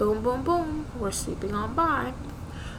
boom, 0.00 0.22
boom, 0.22 0.42
boom, 0.42 0.86
we're 0.98 1.10
sweeping 1.10 1.52
on 1.52 1.74
by. 1.74 2.14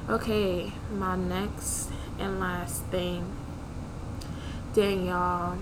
Okay, 0.09 0.71
my 0.91 1.15
next 1.15 1.91
and 2.17 2.39
last 2.39 2.83
thing. 2.85 3.23
Dang, 4.73 5.05
y'all. 5.05 5.55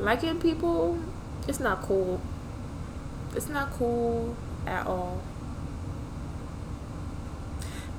Liking 0.00 0.40
people, 0.40 0.98
it's 1.46 1.60
not 1.60 1.80
cool. 1.82 2.20
It's 3.36 3.48
not 3.48 3.70
cool 3.70 4.36
at 4.66 4.84
all. 4.84 5.22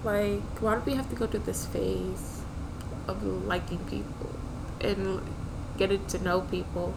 Like, 0.03 0.41
why 0.59 0.75
do 0.75 0.81
we 0.85 0.95
have 0.95 1.09
to 1.11 1.15
go 1.15 1.27
through 1.27 1.45
this 1.45 1.65
phase 1.65 2.41
of 3.07 3.23
liking 3.23 3.79
people 3.85 4.35
and 4.81 5.21
getting 5.77 6.05
to 6.07 6.19
know 6.21 6.41
people? 6.41 6.93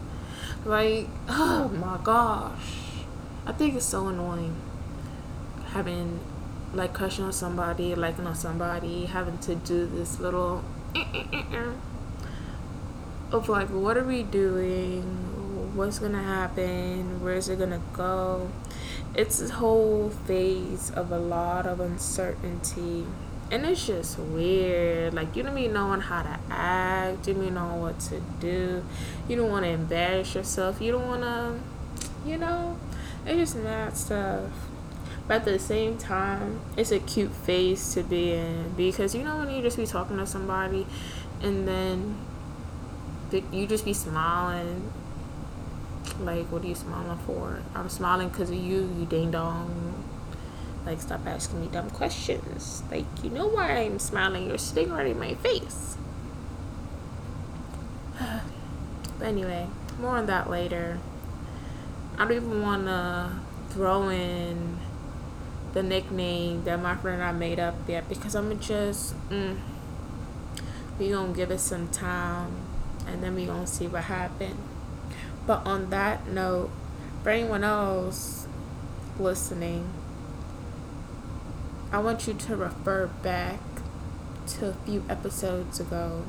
Like, 0.64 1.06
oh 1.28 1.68
my 1.68 2.00
gosh. 2.02 2.85
I 3.46 3.52
think 3.52 3.74
it's 3.74 3.86
so 3.86 4.08
annoying 4.08 4.56
having 5.68 6.18
like 6.74 6.92
crushing 6.92 7.24
on 7.24 7.32
somebody, 7.32 7.94
liking 7.94 8.26
on 8.26 8.34
somebody, 8.34 9.06
having 9.06 9.38
to 9.38 9.54
do 9.54 9.86
this 9.86 10.18
little 10.18 10.64
eh, 10.94 11.04
eh, 11.14 11.42
eh, 11.52 11.72
of 13.30 13.48
like 13.48 13.68
what 13.68 13.96
are 13.96 14.04
we 14.04 14.22
doing? 14.22 15.02
What's 15.76 15.98
gonna 15.98 16.22
happen? 16.22 17.22
Where's 17.22 17.48
it 17.48 17.58
gonna 17.58 17.82
go? 17.92 18.50
It's 19.14 19.40
a 19.40 19.52
whole 19.52 20.10
phase 20.10 20.90
of 20.90 21.12
a 21.12 21.18
lot 21.18 21.66
of 21.66 21.80
uncertainty 21.80 23.06
and 23.50 23.64
it's 23.64 23.86
just 23.86 24.18
weird. 24.18 25.14
Like 25.14 25.36
you 25.36 25.42
don't 25.42 25.54
be 25.54 25.68
knowing 25.68 26.00
how 26.00 26.22
to 26.22 26.38
act. 26.50 27.28
You 27.28 27.34
don't 27.34 27.54
know 27.54 27.76
what 27.76 28.00
to 28.00 28.20
do. 28.40 28.84
You 29.28 29.36
don't 29.36 29.50
want 29.50 29.64
to 29.64 29.70
embarrass 29.70 30.34
yourself. 30.34 30.80
You 30.80 30.92
don't 30.92 31.06
want 31.06 31.22
to, 31.22 31.60
you 32.28 32.38
know, 32.38 32.76
it's 33.26 33.52
just 33.52 33.56
mad 33.56 33.96
stuff. 33.96 34.50
But 35.28 35.38
at 35.38 35.44
the 35.44 35.58
same 35.58 35.98
time, 35.98 36.60
it's 36.76 36.92
a 36.92 37.00
cute 37.00 37.32
phase 37.32 37.94
to 37.94 38.02
be 38.02 38.32
in 38.32 38.74
because 38.76 39.14
you 39.14 39.24
know 39.24 39.38
when 39.38 39.50
you 39.50 39.60
just 39.60 39.76
be 39.76 39.86
talking 39.86 40.16
to 40.18 40.26
somebody, 40.26 40.86
and 41.42 41.66
then 41.66 42.18
you 43.52 43.66
just 43.66 43.84
be 43.84 43.92
smiling. 43.92 44.92
Like, 46.20 46.46
what 46.50 46.62
are 46.62 46.66
you 46.66 46.74
smiling 46.74 47.18
for? 47.18 47.60
I'm 47.74 47.88
smiling 47.88 48.28
because 48.28 48.50
of 48.50 48.56
you, 48.56 48.88
you 48.98 49.06
ding 49.06 49.32
dong 49.32 50.04
like, 50.86 51.00
stop 51.00 51.26
asking 51.26 51.60
me 51.60 51.66
dumb 51.66 51.90
questions. 51.90 52.84
Like, 52.90 53.04
you 53.24 53.30
know 53.30 53.48
why 53.48 53.72
I'm 53.72 53.98
smiling? 53.98 54.46
You're 54.46 54.56
sitting 54.56 54.92
right 54.92 55.08
in 55.08 55.18
my 55.18 55.34
face. 55.34 55.96
but 58.20 59.26
anyway, 59.26 59.66
more 59.98 60.16
on 60.16 60.26
that 60.26 60.48
later. 60.48 61.00
I 62.18 62.24
don't 62.24 62.32
even 62.32 62.62
want 62.62 62.86
to 62.86 63.30
throw 63.68 64.08
in 64.08 64.78
the 65.74 65.82
nickname 65.82 66.64
that 66.64 66.80
my 66.80 66.94
friend 66.96 67.20
and 67.20 67.24
I 67.28 67.32
made 67.32 67.60
up 67.60 67.74
yet 67.86 68.08
because 68.08 68.34
I'm 68.34 68.58
just, 68.58 69.14
mm, 69.28 69.58
we 70.98 71.10
gonna 71.10 71.34
give 71.34 71.50
it 71.50 71.60
some 71.60 71.88
time 71.88 72.52
and 73.06 73.22
then 73.22 73.34
we 73.34 73.44
gonna 73.44 73.66
see 73.66 73.86
what 73.86 74.04
happens. 74.04 74.56
But 75.46 75.66
on 75.66 75.90
that 75.90 76.26
note, 76.26 76.70
for 77.22 77.28
anyone 77.28 77.62
else 77.62 78.48
listening, 79.18 79.86
I 81.92 81.98
want 81.98 82.26
you 82.26 82.32
to 82.32 82.56
refer 82.56 83.08
back 83.22 83.60
to 84.46 84.70
a 84.70 84.72
few 84.72 85.04
episodes 85.08 85.80
ago. 85.80 86.24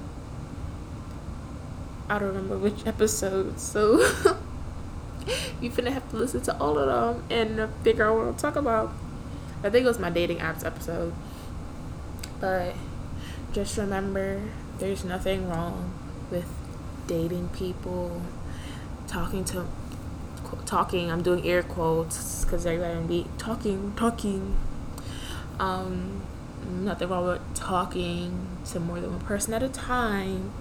I 2.10 2.20
don't 2.20 2.28
remember 2.28 2.58
which 2.58 2.86
episode, 2.86 3.58
so 3.58 4.38
you're 5.62 5.72
gonna 5.72 5.92
have 5.92 6.10
to 6.12 6.18
listen 6.18 6.42
to 6.42 6.58
all 6.60 6.78
of 6.78 6.88
them 6.88 7.24
and 7.30 7.74
figure 7.84 8.06
out 8.06 8.18
what 8.18 8.28
I'm 8.28 8.36
talking 8.36 8.60
about. 8.60 8.92
I 9.64 9.70
think 9.70 9.86
it 9.86 9.88
was 9.88 10.00
my 10.00 10.10
dating 10.10 10.38
apps 10.38 10.66
episode. 10.66 11.14
But 12.40 12.76
just 13.54 13.78
remember 13.78 14.42
there's 14.80 15.04
nothing 15.04 15.50
wrong 15.50 15.94
with 16.30 16.48
dating 17.08 17.50
people, 17.50 18.22
talking 19.08 19.44
to 19.46 19.66
talking, 20.66 21.12
I'm 21.12 21.24
doing 21.24 21.46
air 21.46 21.64
quotes 21.64 22.44
because 22.44 22.66
everybody 22.66 23.08
be 23.08 23.28
talking, 23.38 23.94
talking 23.96 24.58
um, 25.60 26.22
nothing 26.70 27.10
wrong 27.10 27.26
with 27.26 27.56
talking 27.56 28.48
to 28.66 28.80
more 28.80 29.00
than 29.00 29.12
one 29.12 29.22
person 29.22 29.54
at 29.54 29.64
a 29.64 29.70
time. 29.70 30.54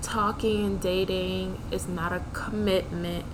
Talking 0.00 0.64
and 0.64 0.80
dating 0.80 1.60
is 1.70 1.88
not 1.88 2.12
a 2.12 2.22
commitment. 2.32 3.24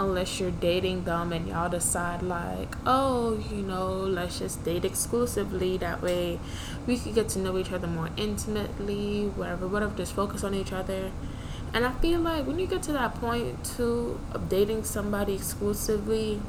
Unless 0.00 0.40
you're 0.40 0.50
dating 0.50 1.04
them 1.04 1.30
and 1.30 1.46
y'all 1.46 1.68
decide 1.68 2.22
like 2.22 2.74
oh 2.86 3.38
you 3.50 3.58
know 3.58 3.92
let's 3.92 4.38
just 4.38 4.64
date 4.64 4.84
exclusively. 4.84 5.76
That 5.76 6.00
way 6.02 6.40
we 6.86 6.98
could 6.98 7.14
get 7.14 7.28
to 7.30 7.38
know 7.38 7.58
each 7.58 7.70
other 7.70 7.86
more 7.86 8.08
intimately 8.16 9.26
whatever 9.36 9.68
whatever 9.68 9.94
just 9.96 10.14
focus 10.14 10.42
on 10.42 10.54
each 10.54 10.72
other. 10.72 11.12
And 11.72 11.84
i 11.86 11.92
feel 11.92 12.18
like 12.18 12.46
when 12.46 12.58
you 12.58 12.66
get 12.66 12.82
to 12.84 12.92
that 12.92 13.14
point 13.16 13.64
too 13.64 14.18
of 14.32 14.48
dating 14.48 14.82
somebody 14.82 15.34
exclusively 15.34 16.40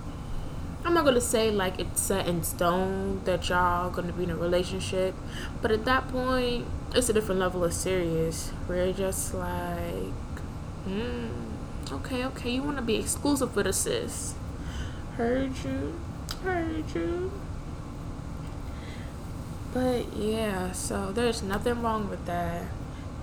i'm 0.83 0.95
not 0.95 1.03
to 1.13 1.21
say 1.21 1.51
like 1.51 1.79
it's 1.79 2.01
set 2.01 2.27
in 2.27 2.41
stone 2.41 3.21
that 3.25 3.47
y'all 3.49 3.91
to 4.07 4.13
be 4.13 4.23
in 4.23 4.31
a 4.31 4.35
relationship 4.35 5.13
but 5.61 5.69
at 5.69 5.85
that 5.85 6.07
point 6.07 6.65
it's 6.95 7.07
a 7.07 7.13
different 7.13 7.39
level 7.39 7.63
of 7.63 7.71
serious 7.71 8.51
you're 8.67 8.93
just 8.93 9.35
like 9.35 10.39
hmm 10.85 11.50
Okay, 11.91 12.23
okay, 12.23 12.51
you 12.51 12.63
want 12.63 12.77
to 12.77 12.81
be 12.81 12.95
exclusive 12.95 13.53
with 13.53 13.67
a 13.67 13.73
sis. 13.73 14.33
Heard 15.17 15.51
you. 15.57 15.99
Heard 16.41 16.85
you. 16.95 17.29
But 19.73 20.15
yeah, 20.15 20.71
so 20.71 21.11
there's 21.11 21.43
nothing 21.43 21.81
wrong 21.81 22.09
with 22.09 22.25
that. 22.27 22.63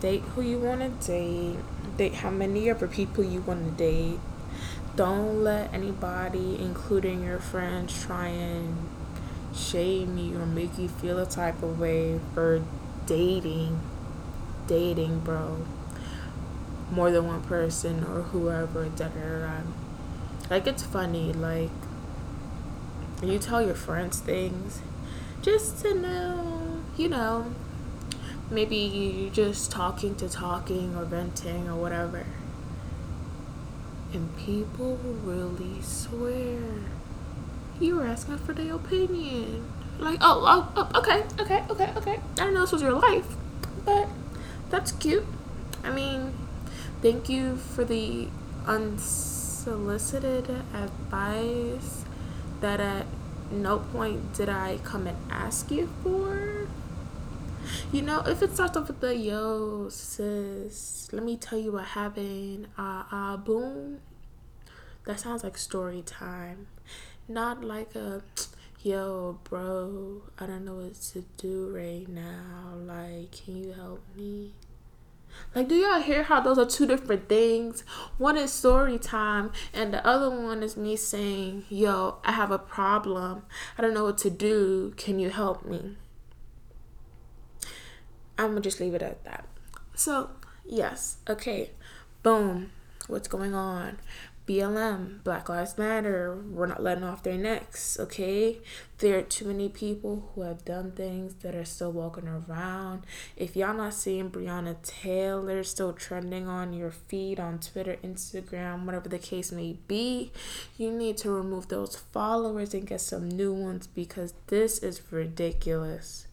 Date 0.03 0.21
who 0.21 0.43
you 0.43 0.59
want 0.59 0.81
to 0.81 1.07
date. 1.07 1.57
Date 1.97 2.17
how 2.17 2.29
many 2.29 2.69
other 2.69 2.87
people 2.87 3.25
you 3.25 3.41
want 3.41 3.65
to 3.65 3.71
date. 3.71 4.21
Don't 4.97 5.43
let 5.43 5.73
anybody, 5.73 6.59
including 6.61 7.25
your 7.25 7.39
friends, 7.39 8.05
try 8.05 8.29
and 8.29 8.87
shame 9.57 10.19
you 10.19 10.39
or 10.39 10.45
make 10.45 10.79
you 10.79 10.89
feel 10.89 11.19
a 11.19 11.27
type 11.27 11.63
of 11.63 11.81
way 11.81 12.21
for 12.35 12.63
dating. 13.07 13.81
Dating, 14.67 15.21
bro 15.21 15.65
more 16.90 17.11
than 17.11 17.27
one 17.27 17.42
person 17.42 18.05
or 18.05 18.22
whoever, 18.22 18.85
da 18.85 19.09
da 19.09 19.38
da. 19.40 19.61
Like 20.51 20.66
it's 20.66 20.83
funny, 20.83 21.33
like 21.33 21.70
you 23.22 23.38
tell 23.38 23.61
your 23.62 23.74
friends 23.74 24.20
things 24.20 24.81
just 25.42 25.83
to 25.83 25.94
know, 25.94 26.81
you 26.96 27.09
know, 27.09 27.53
maybe 28.51 28.77
you 28.77 29.31
just 29.31 29.70
talking 29.70 30.14
to 30.16 30.29
talking 30.29 30.94
or 30.96 31.05
venting 31.05 31.68
or 31.68 31.74
whatever. 31.74 32.24
And 34.12 34.35
people 34.38 34.96
really 35.24 35.83
swear 35.83 36.61
you 37.81 37.96
were 37.96 38.07
asking 38.07 38.38
for 38.38 38.53
their 38.53 38.74
opinion. 38.74 39.64
Like, 39.98 40.18
oh, 40.20 40.42
oh, 40.46 40.72
oh, 40.77 40.98
okay, 40.98 41.24
okay, 41.40 41.64
okay, 41.70 41.92
okay. 41.96 42.20
I 42.38 42.44
don't 42.44 42.55
know 42.55 42.61
this 42.61 42.72
was 42.72 42.83
your 42.83 42.92
life, 42.92 43.37
but 43.85 44.09
that's 44.70 44.92
cute. 44.92 45.27
I 45.85 45.90
mean, 45.90 46.33
Thank 47.01 47.29
you 47.29 47.55
for 47.57 47.85
the 47.85 48.27
unsolicited 48.67 50.51
advice 50.75 52.05
that 52.61 52.81
at 52.81 53.07
no 53.53 53.79
point 53.79 54.35
did 54.35 54.49
I 54.49 54.79
come 54.83 55.07
and 55.07 55.17
ask 55.31 55.71
you 55.71 55.89
for. 56.03 56.67
You 57.93 58.03
know, 58.03 58.23
if 58.27 58.43
it 58.43 58.53
starts 58.53 58.77
off 58.77 58.89
with 58.89 58.99
the 58.99 59.15
yo, 59.15 59.89
sis, 59.91 61.09
let 61.13 61.23
me 61.23 61.37
tell 61.37 61.59
you 61.59 61.71
what 61.71 61.85
happened. 61.85 62.67
Ah, 62.77 63.03
uh, 63.03 63.07
ah, 63.13 63.33
uh, 63.33 63.37
boom. 63.37 64.01
That 65.05 65.21
sounds 65.21 65.45
like 65.45 65.57
story 65.57 66.03
time. 66.03 66.67
Not 67.29 67.63
like 67.63 67.95
a 67.95 68.23
yo, 68.83 69.39
bro, 69.45 70.23
I 70.37 70.47
don't 70.47 70.65
know 70.65 70.75
what 70.75 70.95
to 71.13 71.25
do 71.37 71.71
right 71.73 72.09
now. 72.09 72.75
Like, 72.75 73.31
can 73.31 73.63
you 73.63 73.73
help 73.73 74.03
me? 74.17 74.53
Like, 75.55 75.69
do 75.69 75.75
y'all 75.75 76.01
hear 76.01 76.25
how 76.25 76.41
those 76.41 76.59
are 76.59 76.67
two 76.67 76.87
different 76.87 77.29
things? 77.29 77.83
One 78.19 78.37
is 78.37 78.53
story 78.53 78.99
time, 78.99 79.53
and 79.73 79.93
the 79.93 80.07
other 80.07 80.31
one 80.31 80.62
is 80.62 80.77
me 80.77 80.97
saying, 80.97 81.64
Yo, 81.69 82.19
I 82.25 82.33
have 82.33 82.51
a 82.51 82.59
problem. 82.59 83.43
I 83.77 83.83
don't 83.83 83.95
know 83.95 84.05
what 84.05 84.19
to 84.19 84.31
do. 84.31 84.93
Can 84.97 85.19
you 85.19 85.31
help 85.31 85.64
me? 85.64 85.97
I'm 88.38 88.51
gonna 88.51 88.61
just 88.61 88.79
leave 88.81 88.95
it 88.95 89.03
at 89.03 89.25
that. 89.25 89.47
So, 89.95 90.31
yes, 90.64 91.17
okay, 91.29 91.71
boom, 92.23 92.71
what's 93.09 93.27
going 93.27 93.55
on? 93.55 93.99
BLM, 94.49 95.23
Black 95.25 95.51
Lives 95.51 95.77
Matter, 95.77 96.43
we're 96.49 96.65
not 96.65 96.83
letting 96.83 97.05
off 97.05 97.23
their 97.23 97.37
necks, 97.37 98.01
okay? 98.01 98.57
There 98.97 99.19
are 99.19 99.23
too 99.23 99.45
many 99.45 99.69
people 99.69 100.31
who 100.35 100.41
have 100.41 100.65
done 100.65 100.93
things 100.93 101.35
that 101.43 101.55
are 101.55 101.67
still 101.67 101.93
walking 101.93 102.27
around. 102.27 103.03
If 103.37 103.57
y'all 103.57 103.75
not 103.75 103.93
seeing 103.93 104.31
Breonna 104.31 104.77
Taylor 104.83 105.63
still 105.65 105.93
trending 105.93 106.49
on 106.49 106.73
your 106.73 106.91
feed 106.91 107.39
on 107.39 107.59
Twitter, 107.59 107.99
Instagram, 108.03 108.87
whatever 108.87 109.11
the 109.11 109.19
case 109.19 109.53
may 109.53 109.77
be, 109.87 110.33
you 110.79 110.91
need 110.93 111.19
to 111.19 111.31
remove 111.31 111.69
those 111.69 111.97
followers 111.97 112.73
and 112.73 112.87
get 112.87 113.03
some 113.03 113.29
new 113.29 113.53
ones 113.53 113.87
because 113.87 114.33
this 114.47 114.79
is 114.79 115.03
ridiculous. 115.13 116.27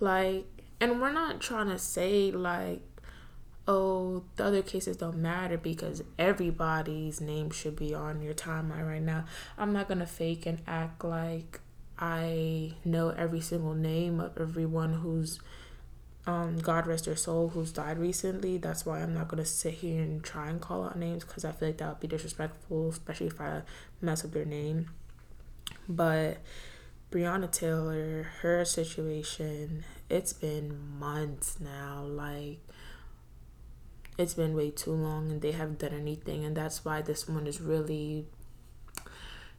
Like, 0.00 0.44
and 0.80 1.00
we're 1.00 1.12
not 1.12 1.40
trying 1.40 1.68
to 1.68 1.78
say 1.78 2.30
like 2.30 2.82
oh, 3.70 4.24
the 4.34 4.44
other 4.44 4.62
cases 4.62 4.96
don't 4.96 5.18
matter 5.18 5.56
because 5.56 6.02
everybody's 6.18 7.20
name 7.20 7.50
should 7.50 7.76
be 7.76 7.94
on 7.94 8.20
your 8.20 8.34
timeline 8.34 8.84
right 8.84 9.02
now. 9.02 9.24
I'm 9.56 9.72
not 9.72 9.86
gonna 9.86 10.06
fake 10.06 10.44
and 10.44 10.60
act 10.66 11.04
like 11.04 11.60
I 11.96 12.74
know 12.84 13.10
every 13.10 13.40
single 13.40 13.74
name 13.74 14.18
of 14.18 14.36
everyone 14.38 14.94
who's 14.94 15.38
um, 16.26 16.58
God 16.58 16.88
rest 16.88 17.04
their 17.04 17.14
soul 17.14 17.50
who's 17.50 17.70
died 17.70 17.98
recently. 17.98 18.58
That's 18.58 18.84
why 18.84 19.02
I'm 19.02 19.14
not 19.14 19.28
gonna 19.28 19.44
sit 19.44 19.74
here 19.74 20.02
and 20.02 20.22
try 20.24 20.50
and 20.50 20.60
call 20.60 20.82
out 20.84 20.98
names 20.98 21.22
because 21.22 21.44
I 21.44 21.52
feel 21.52 21.68
like 21.68 21.78
that 21.78 21.88
would 21.90 22.00
be 22.00 22.08
disrespectful, 22.08 22.88
especially 22.88 23.28
if 23.28 23.40
I 23.40 23.62
mess 24.00 24.24
up 24.24 24.32
their 24.32 24.44
name. 24.44 24.90
But 25.88 26.38
Breonna 27.12 27.48
Taylor, 27.48 28.24
her 28.40 28.64
situation, 28.64 29.84
it's 30.08 30.32
been 30.32 30.98
months 30.98 31.60
now. 31.60 32.02
Like 32.02 32.58
it's 34.20 34.34
been 34.34 34.54
way 34.54 34.70
too 34.70 34.92
long 34.92 35.30
and 35.30 35.40
they 35.40 35.52
haven't 35.52 35.78
done 35.78 35.94
anything 35.94 36.44
and 36.44 36.56
that's 36.56 36.84
why 36.84 37.00
this 37.00 37.26
one 37.26 37.46
is 37.46 37.60
really 37.60 38.26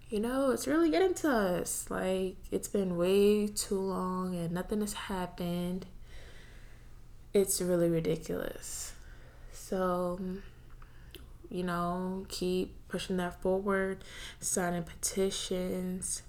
you 0.09 0.19
know 0.19 0.51
it's 0.51 0.67
really 0.67 0.91
getting 0.91 1.13
to 1.15 1.29
us. 1.29 1.85
Like 1.89 2.35
it's 2.51 2.67
been 2.67 2.97
way 2.97 3.47
too 3.47 3.79
long 3.79 4.35
and 4.35 4.51
nothing 4.51 4.81
has 4.81 4.93
happened. 4.93 5.85
It's 7.33 7.61
really 7.61 7.89
ridiculous. 7.89 8.93
So 9.51 10.19
you 11.49 11.63
know 11.63 12.25
keep 12.29 12.87
pushing 12.87 13.17
that 13.17 13.41
forward 13.41 14.03
signing 14.39 14.83
petitions 14.83 16.21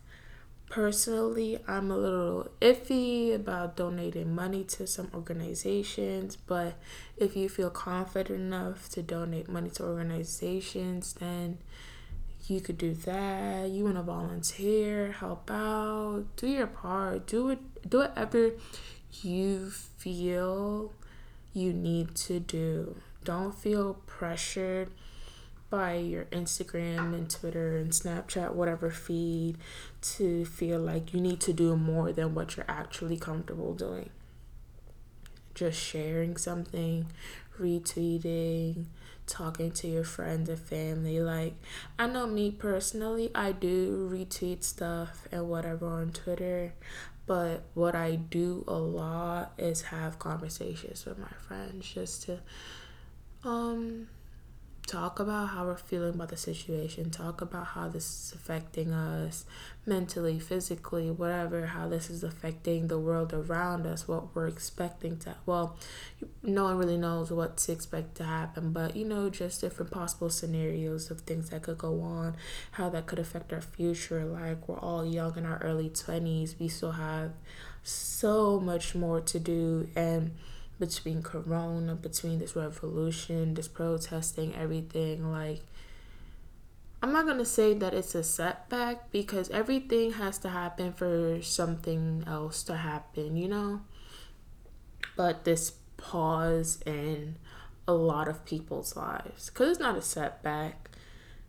Personally, 0.73 1.59
I'm 1.69 1.91
a 1.91 1.99
little 1.99 2.49
iffy 2.63 3.35
about 3.35 3.77
donating 3.77 4.35
money 4.35 4.65
to 4.65 4.87
some 4.87 5.11
organizations, 5.13 6.35
but 6.35 6.79
if 7.19 7.37
you 7.37 7.51
feel 7.51 7.69
confident 7.69 8.41
enough 8.41 8.89
to 8.93 9.03
donate 9.03 9.51
money 9.51 9.69
to 9.69 9.83
organizations, 9.83 11.13
then 11.13 11.59
you 12.47 12.63
could 12.63 12.79
do 12.79 12.95
that. 12.95 13.69
You 13.69 13.85
want 13.85 13.97
to 13.97 14.03
volunteer, 14.03 15.13
help 15.13 15.51
out, 15.51 16.25
do 16.37 16.47
your 16.47 16.69
part, 16.69 17.27
do 17.27 17.51
it, 17.51 17.91
do 17.91 17.99
whatever 17.99 18.53
you 19.21 19.69
feel 19.69 20.95
you 21.53 21.75
need 21.75 22.15
to 22.15 22.41
do. 22.41 22.97
Don't 23.25 23.55
feel 23.55 23.99
pressured 24.07 24.91
by 25.73 25.95
your 25.95 26.27
Instagram 26.27 27.15
and 27.15 27.31
Twitter 27.31 27.79
and 27.79 27.93
Snapchat, 27.93 28.53
whatever 28.53 28.91
feed, 28.91 29.57
to 30.03 30.45
feel 30.45 30.79
like 30.79 31.15
you 31.15 31.21
need 31.21 31.41
to 31.41 31.55
do 31.55 31.79
more 31.79 32.13
than 32.13 32.35
what 32.35 32.59
you're 32.59 32.67
actually 32.69 33.17
comfortable 33.17 33.73
doing. 33.73 34.11
Just 35.55 35.81
sharing 35.81 36.37
something, 36.37 37.07
retweeting, 37.59 38.85
talking 39.27 39.71
to 39.73 39.89
your 39.89 40.05
friends 40.05 40.51
and 40.51 40.59
family. 40.59 41.21
Like, 41.21 41.55
I 41.99 42.07
know 42.07 42.27
me 42.27 42.51
personally, 42.51 43.31
I 43.35 43.53
do 43.53 44.11
retweet 44.13 44.65
stuff 44.65 45.27
and 45.33 45.49
whatever 45.49 45.87
on 45.87 46.13
Twitter, 46.13 46.75
but 47.25 47.63
what 47.73 47.95
I 47.95 48.17
do 48.17 48.63
a 48.69 48.77
lot 48.77 49.55
is 49.57 49.81
have 49.85 50.19
conversations 50.19 51.07
with 51.07 51.19
my 51.19 51.33
friends 51.49 51.91
just 51.91 52.25
to, 52.25 52.41
um, 53.43 54.09
talk 54.87 55.21
about 55.21 55.51
how 55.51 55.65
we're 55.65 55.77
feeling 55.77 56.15
about 56.15 56.29
the 56.29 56.37
situation, 56.37 57.11
talk 57.11 57.41
about 57.41 57.69
how 57.69 57.89
this 57.89 58.05
is 58.05 58.33
affecting 58.35 58.93
us 58.93 59.45
mentally, 59.87 60.39
physically, 60.39 61.11
whatever, 61.11 61.67
how 61.67 61.89
this 61.89 62.11
is 62.11 62.23
affecting 62.25 62.89
the 62.89 62.99
world 62.99 63.33
around 63.33 63.87
us, 63.87 64.07
what 64.09 64.35
we're 64.35 64.49
expecting 64.49 65.17
to, 65.17 65.35
well, 65.47 65.77
no 66.43 66.65
one 66.65 66.77
really 66.77 66.97
knows 66.97 67.31
what 67.31 67.57
to 67.57 67.73
expect 67.73 68.17
to 68.17 68.25
happen, 68.25 68.73
but 68.73 68.97
you 68.97 69.05
know, 69.05 69.31
just 69.31 69.61
different 69.61 69.91
possible 69.91 70.29
scenarios 70.29 71.11
of 71.11 71.21
things 71.23 71.51
that 71.51 71.63
could 71.63 71.79
go 71.79 72.01
on, 72.01 72.37
how 72.73 72.89
that 72.89 73.07
could 73.07 73.19
affect 73.19 73.53
our 73.53 73.61
future. 73.61 74.25
Like, 74.25 74.69
we're 74.69 74.79
all 74.79 75.07
young 75.07 75.37
in 75.37 75.47
our 75.47 75.59
early 75.59 75.91
20s, 75.91 76.59
we 76.59 76.69
still 76.69 76.93
have 76.93 77.33
so 77.85 78.61
much 78.61 78.95
more 78.95 79.21
to 79.21 79.39
do, 79.39 79.89
and 79.97 80.33
between 80.83 81.23
corona 81.23 81.95
between 81.95 82.41
this 82.41 82.57
revolution 82.57 83.55
this 83.55 83.69
protesting 83.69 84.53
everything 84.57 85.31
like 85.31 85.63
I'm 87.01 87.13
not 87.13 87.25
gonna 87.25 87.45
say 87.45 87.73
that 87.75 87.95
it's 87.95 88.17
a 88.17 88.25
setback 88.25 89.13
because 89.13 89.49
everything 89.51 90.15
has 90.15 90.39
to 90.39 90.49
happen 90.49 90.93
for 90.93 91.41
something 91.43 92.25
else 92.29 92.63
to 92.65 92.77
happen, 92.77 93.37
you 93.37 93.49
know? 93.49 93.81
But 95.17 95.45
this 95.45 95.73
pause 95.97 96.81
in 96.87 97.39
a 97.89 97.93
lot 97.93 98.29
of 98.29 98.45
people's 98.45 98.95
lives, 98.97 99.51
because 99.51 99.71
it's 99.71 99.81
not 99.81 99.97
a 99.97 100.03
setback, 100.03 100.91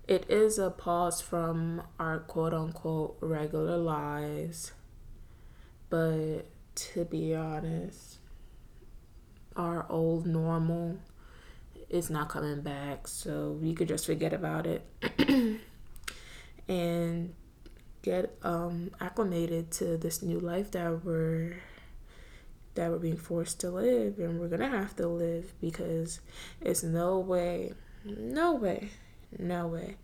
it 0.08 0.26
is 0.28 0.58
a 0.58 0.72
pause 0.72 1.22
from 1.22 1.84
our 2.00 2.20
quote 2.20 2.54
unquote 2.54 3.18
regular 3.22 3.78
lives. 3.78 4.72
But 5.92 6.48
to 6.76 7.06
be 7.06 7.36
honest, 7.36 8.18
our 9.56 9.86
old 9.90 10.26
normal 10.26 10.98
is 11.90 12.10
not 12.10 12.30
coming 12.30 12.62
back, 12.62 13.08
so 13.08 13.58
we 13.62 13.74
could 13.74 13.88
just 13.88 14.06
forget 14.06 14.34
about 14.34 14.68
it. 14.68 14.86
And 16.66 17.34
get 18.04 18.38
um, 18.44 18.92
acclimated 19.02 19.72
to 19.72 19.98
this 19.98 20.22
new 20.22 20.40
life 20.40 20.72
that 20.72 21.04
we're 21.04 21.58
that 22.76 22.90
we're 22.90 23.00
being 23.00 23.18
forced 23.18 23.60
to 23.60 23.70
live 23.70 24.18
and 24.20 24.40
we're 24.40 24.48
gonna 24.48 24.70
have 24.70 24.96
to 24.96 25.08
live 25.08 25.54
because 25.62 26.20
it's 26.62 26.84
no 26.84 27.20
way 27.20 27.74
no 28.06 28.54
way 28.54 28.90
no 29.38 29.68
way 29.68 29.96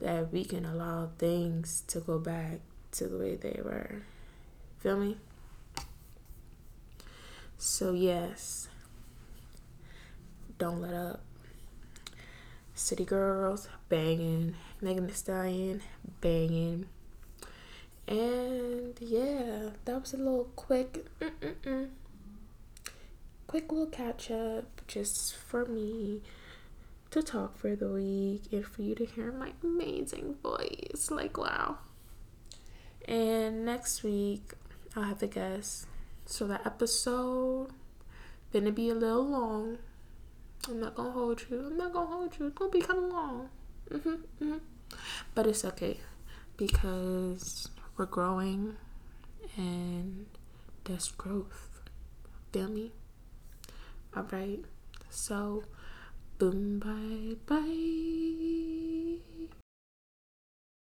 that 0.00 0.32
we 0.32 0.44
can 0.44 0.64
allow 0.64 1.10
things 1.18 1.82
to 1.86 2.00
go 2.00 2.18
back 2.18 2.60
to 2.90 3.08
the 3.08 3.16
way 3.16 3.36
they 3.36 3.60
were. 3.64 4.02
Feel 4.78 4.98
me? 4.98 5.16
So 7.56 7.92
yes 7.92 8.68
don't 10.64 10.80
let 10.80 10.94
up 10.94 11.20
City 12.72 13.04
Girls, 13.04 13.68
banging. 13.90 14.54
Megan 14.80 15.06
Thee 15.06 15.12
Stallion, 15.12 15.82
banging. 16.22 16.86
And 18.08 18.96
yeah, 18.98 19.70
that 19.84 20.00
was 20.00 20.14
a 20.14 20.16
little 20.16 20.48
quick, 20.56 21.04
quick 23.46 23.70
little 23.70 23.88
catch 23.88 24.30
up 24.30 24.80
just 24.86 25.36
for 25.36 25.66
me 25.66 26.22
to 27.10 27.22
talk 27.22 27.58
for 27.58 27.76
the 27.76 27.88
week 27.88 28.44
and 28.50 28.64
for 28.64 28.80
you 28.80 28.94
to 28.94 29.04
hear 29.04 29.32
my 29.32 29.52
amazing 29.62 30.36
voice. 30.42 31.10
Like, 31.10 31.36
wow. 31.36 31.76
And 33.06 33.66
next 33.66 34.02
week, 34.02 34.54
I'll 34.96 35.02
have 35.02 35.22
a 35.22 35.26
guest. 35.26 35.86
So 36.24 36.46
that 36.46 36.64
episode 36.64 37.68
gonna 38.50 38.72
be 38.72 38.88
a 38.88 38.94
little 38.94 39.28
long. 39.28 39.76
I'm 40.68 40.80
not 40.80 40.94
gonna 40.94 41.10
hold 41.10 41.44
you. 41.50 41.66
I'm 41.66 41.76
not 41.76 41.92
gonna 41.92 42.06
hold 42.06 42.38
you. 42.38 42.46
It's 42.46 42.58
gonna 42.58 42.70
be 42.70 42.80
kind 42.80 42.98
of 42.98 43.10
long. 43.10 43.48
Mm-hmm, 43.90 44.08
mm-hmm. 44.08 44.56
But 45.34 45.46
it's 45.46 45.64
okay 45.64 46.00
because 46.56 47.68
we're 47.96 48.06
growing 48.06 48.76
and 49.56 50.26
there's 50.84 51.10
growth. 51.12 51.80
Feel 52.52 52.68
me? 52.68 52.92
Alright. 54.16 54.64
So, 55.10 55.64
boom, 56.38 56.78
bye, 56.78 57.36
bye. 57.46 59.03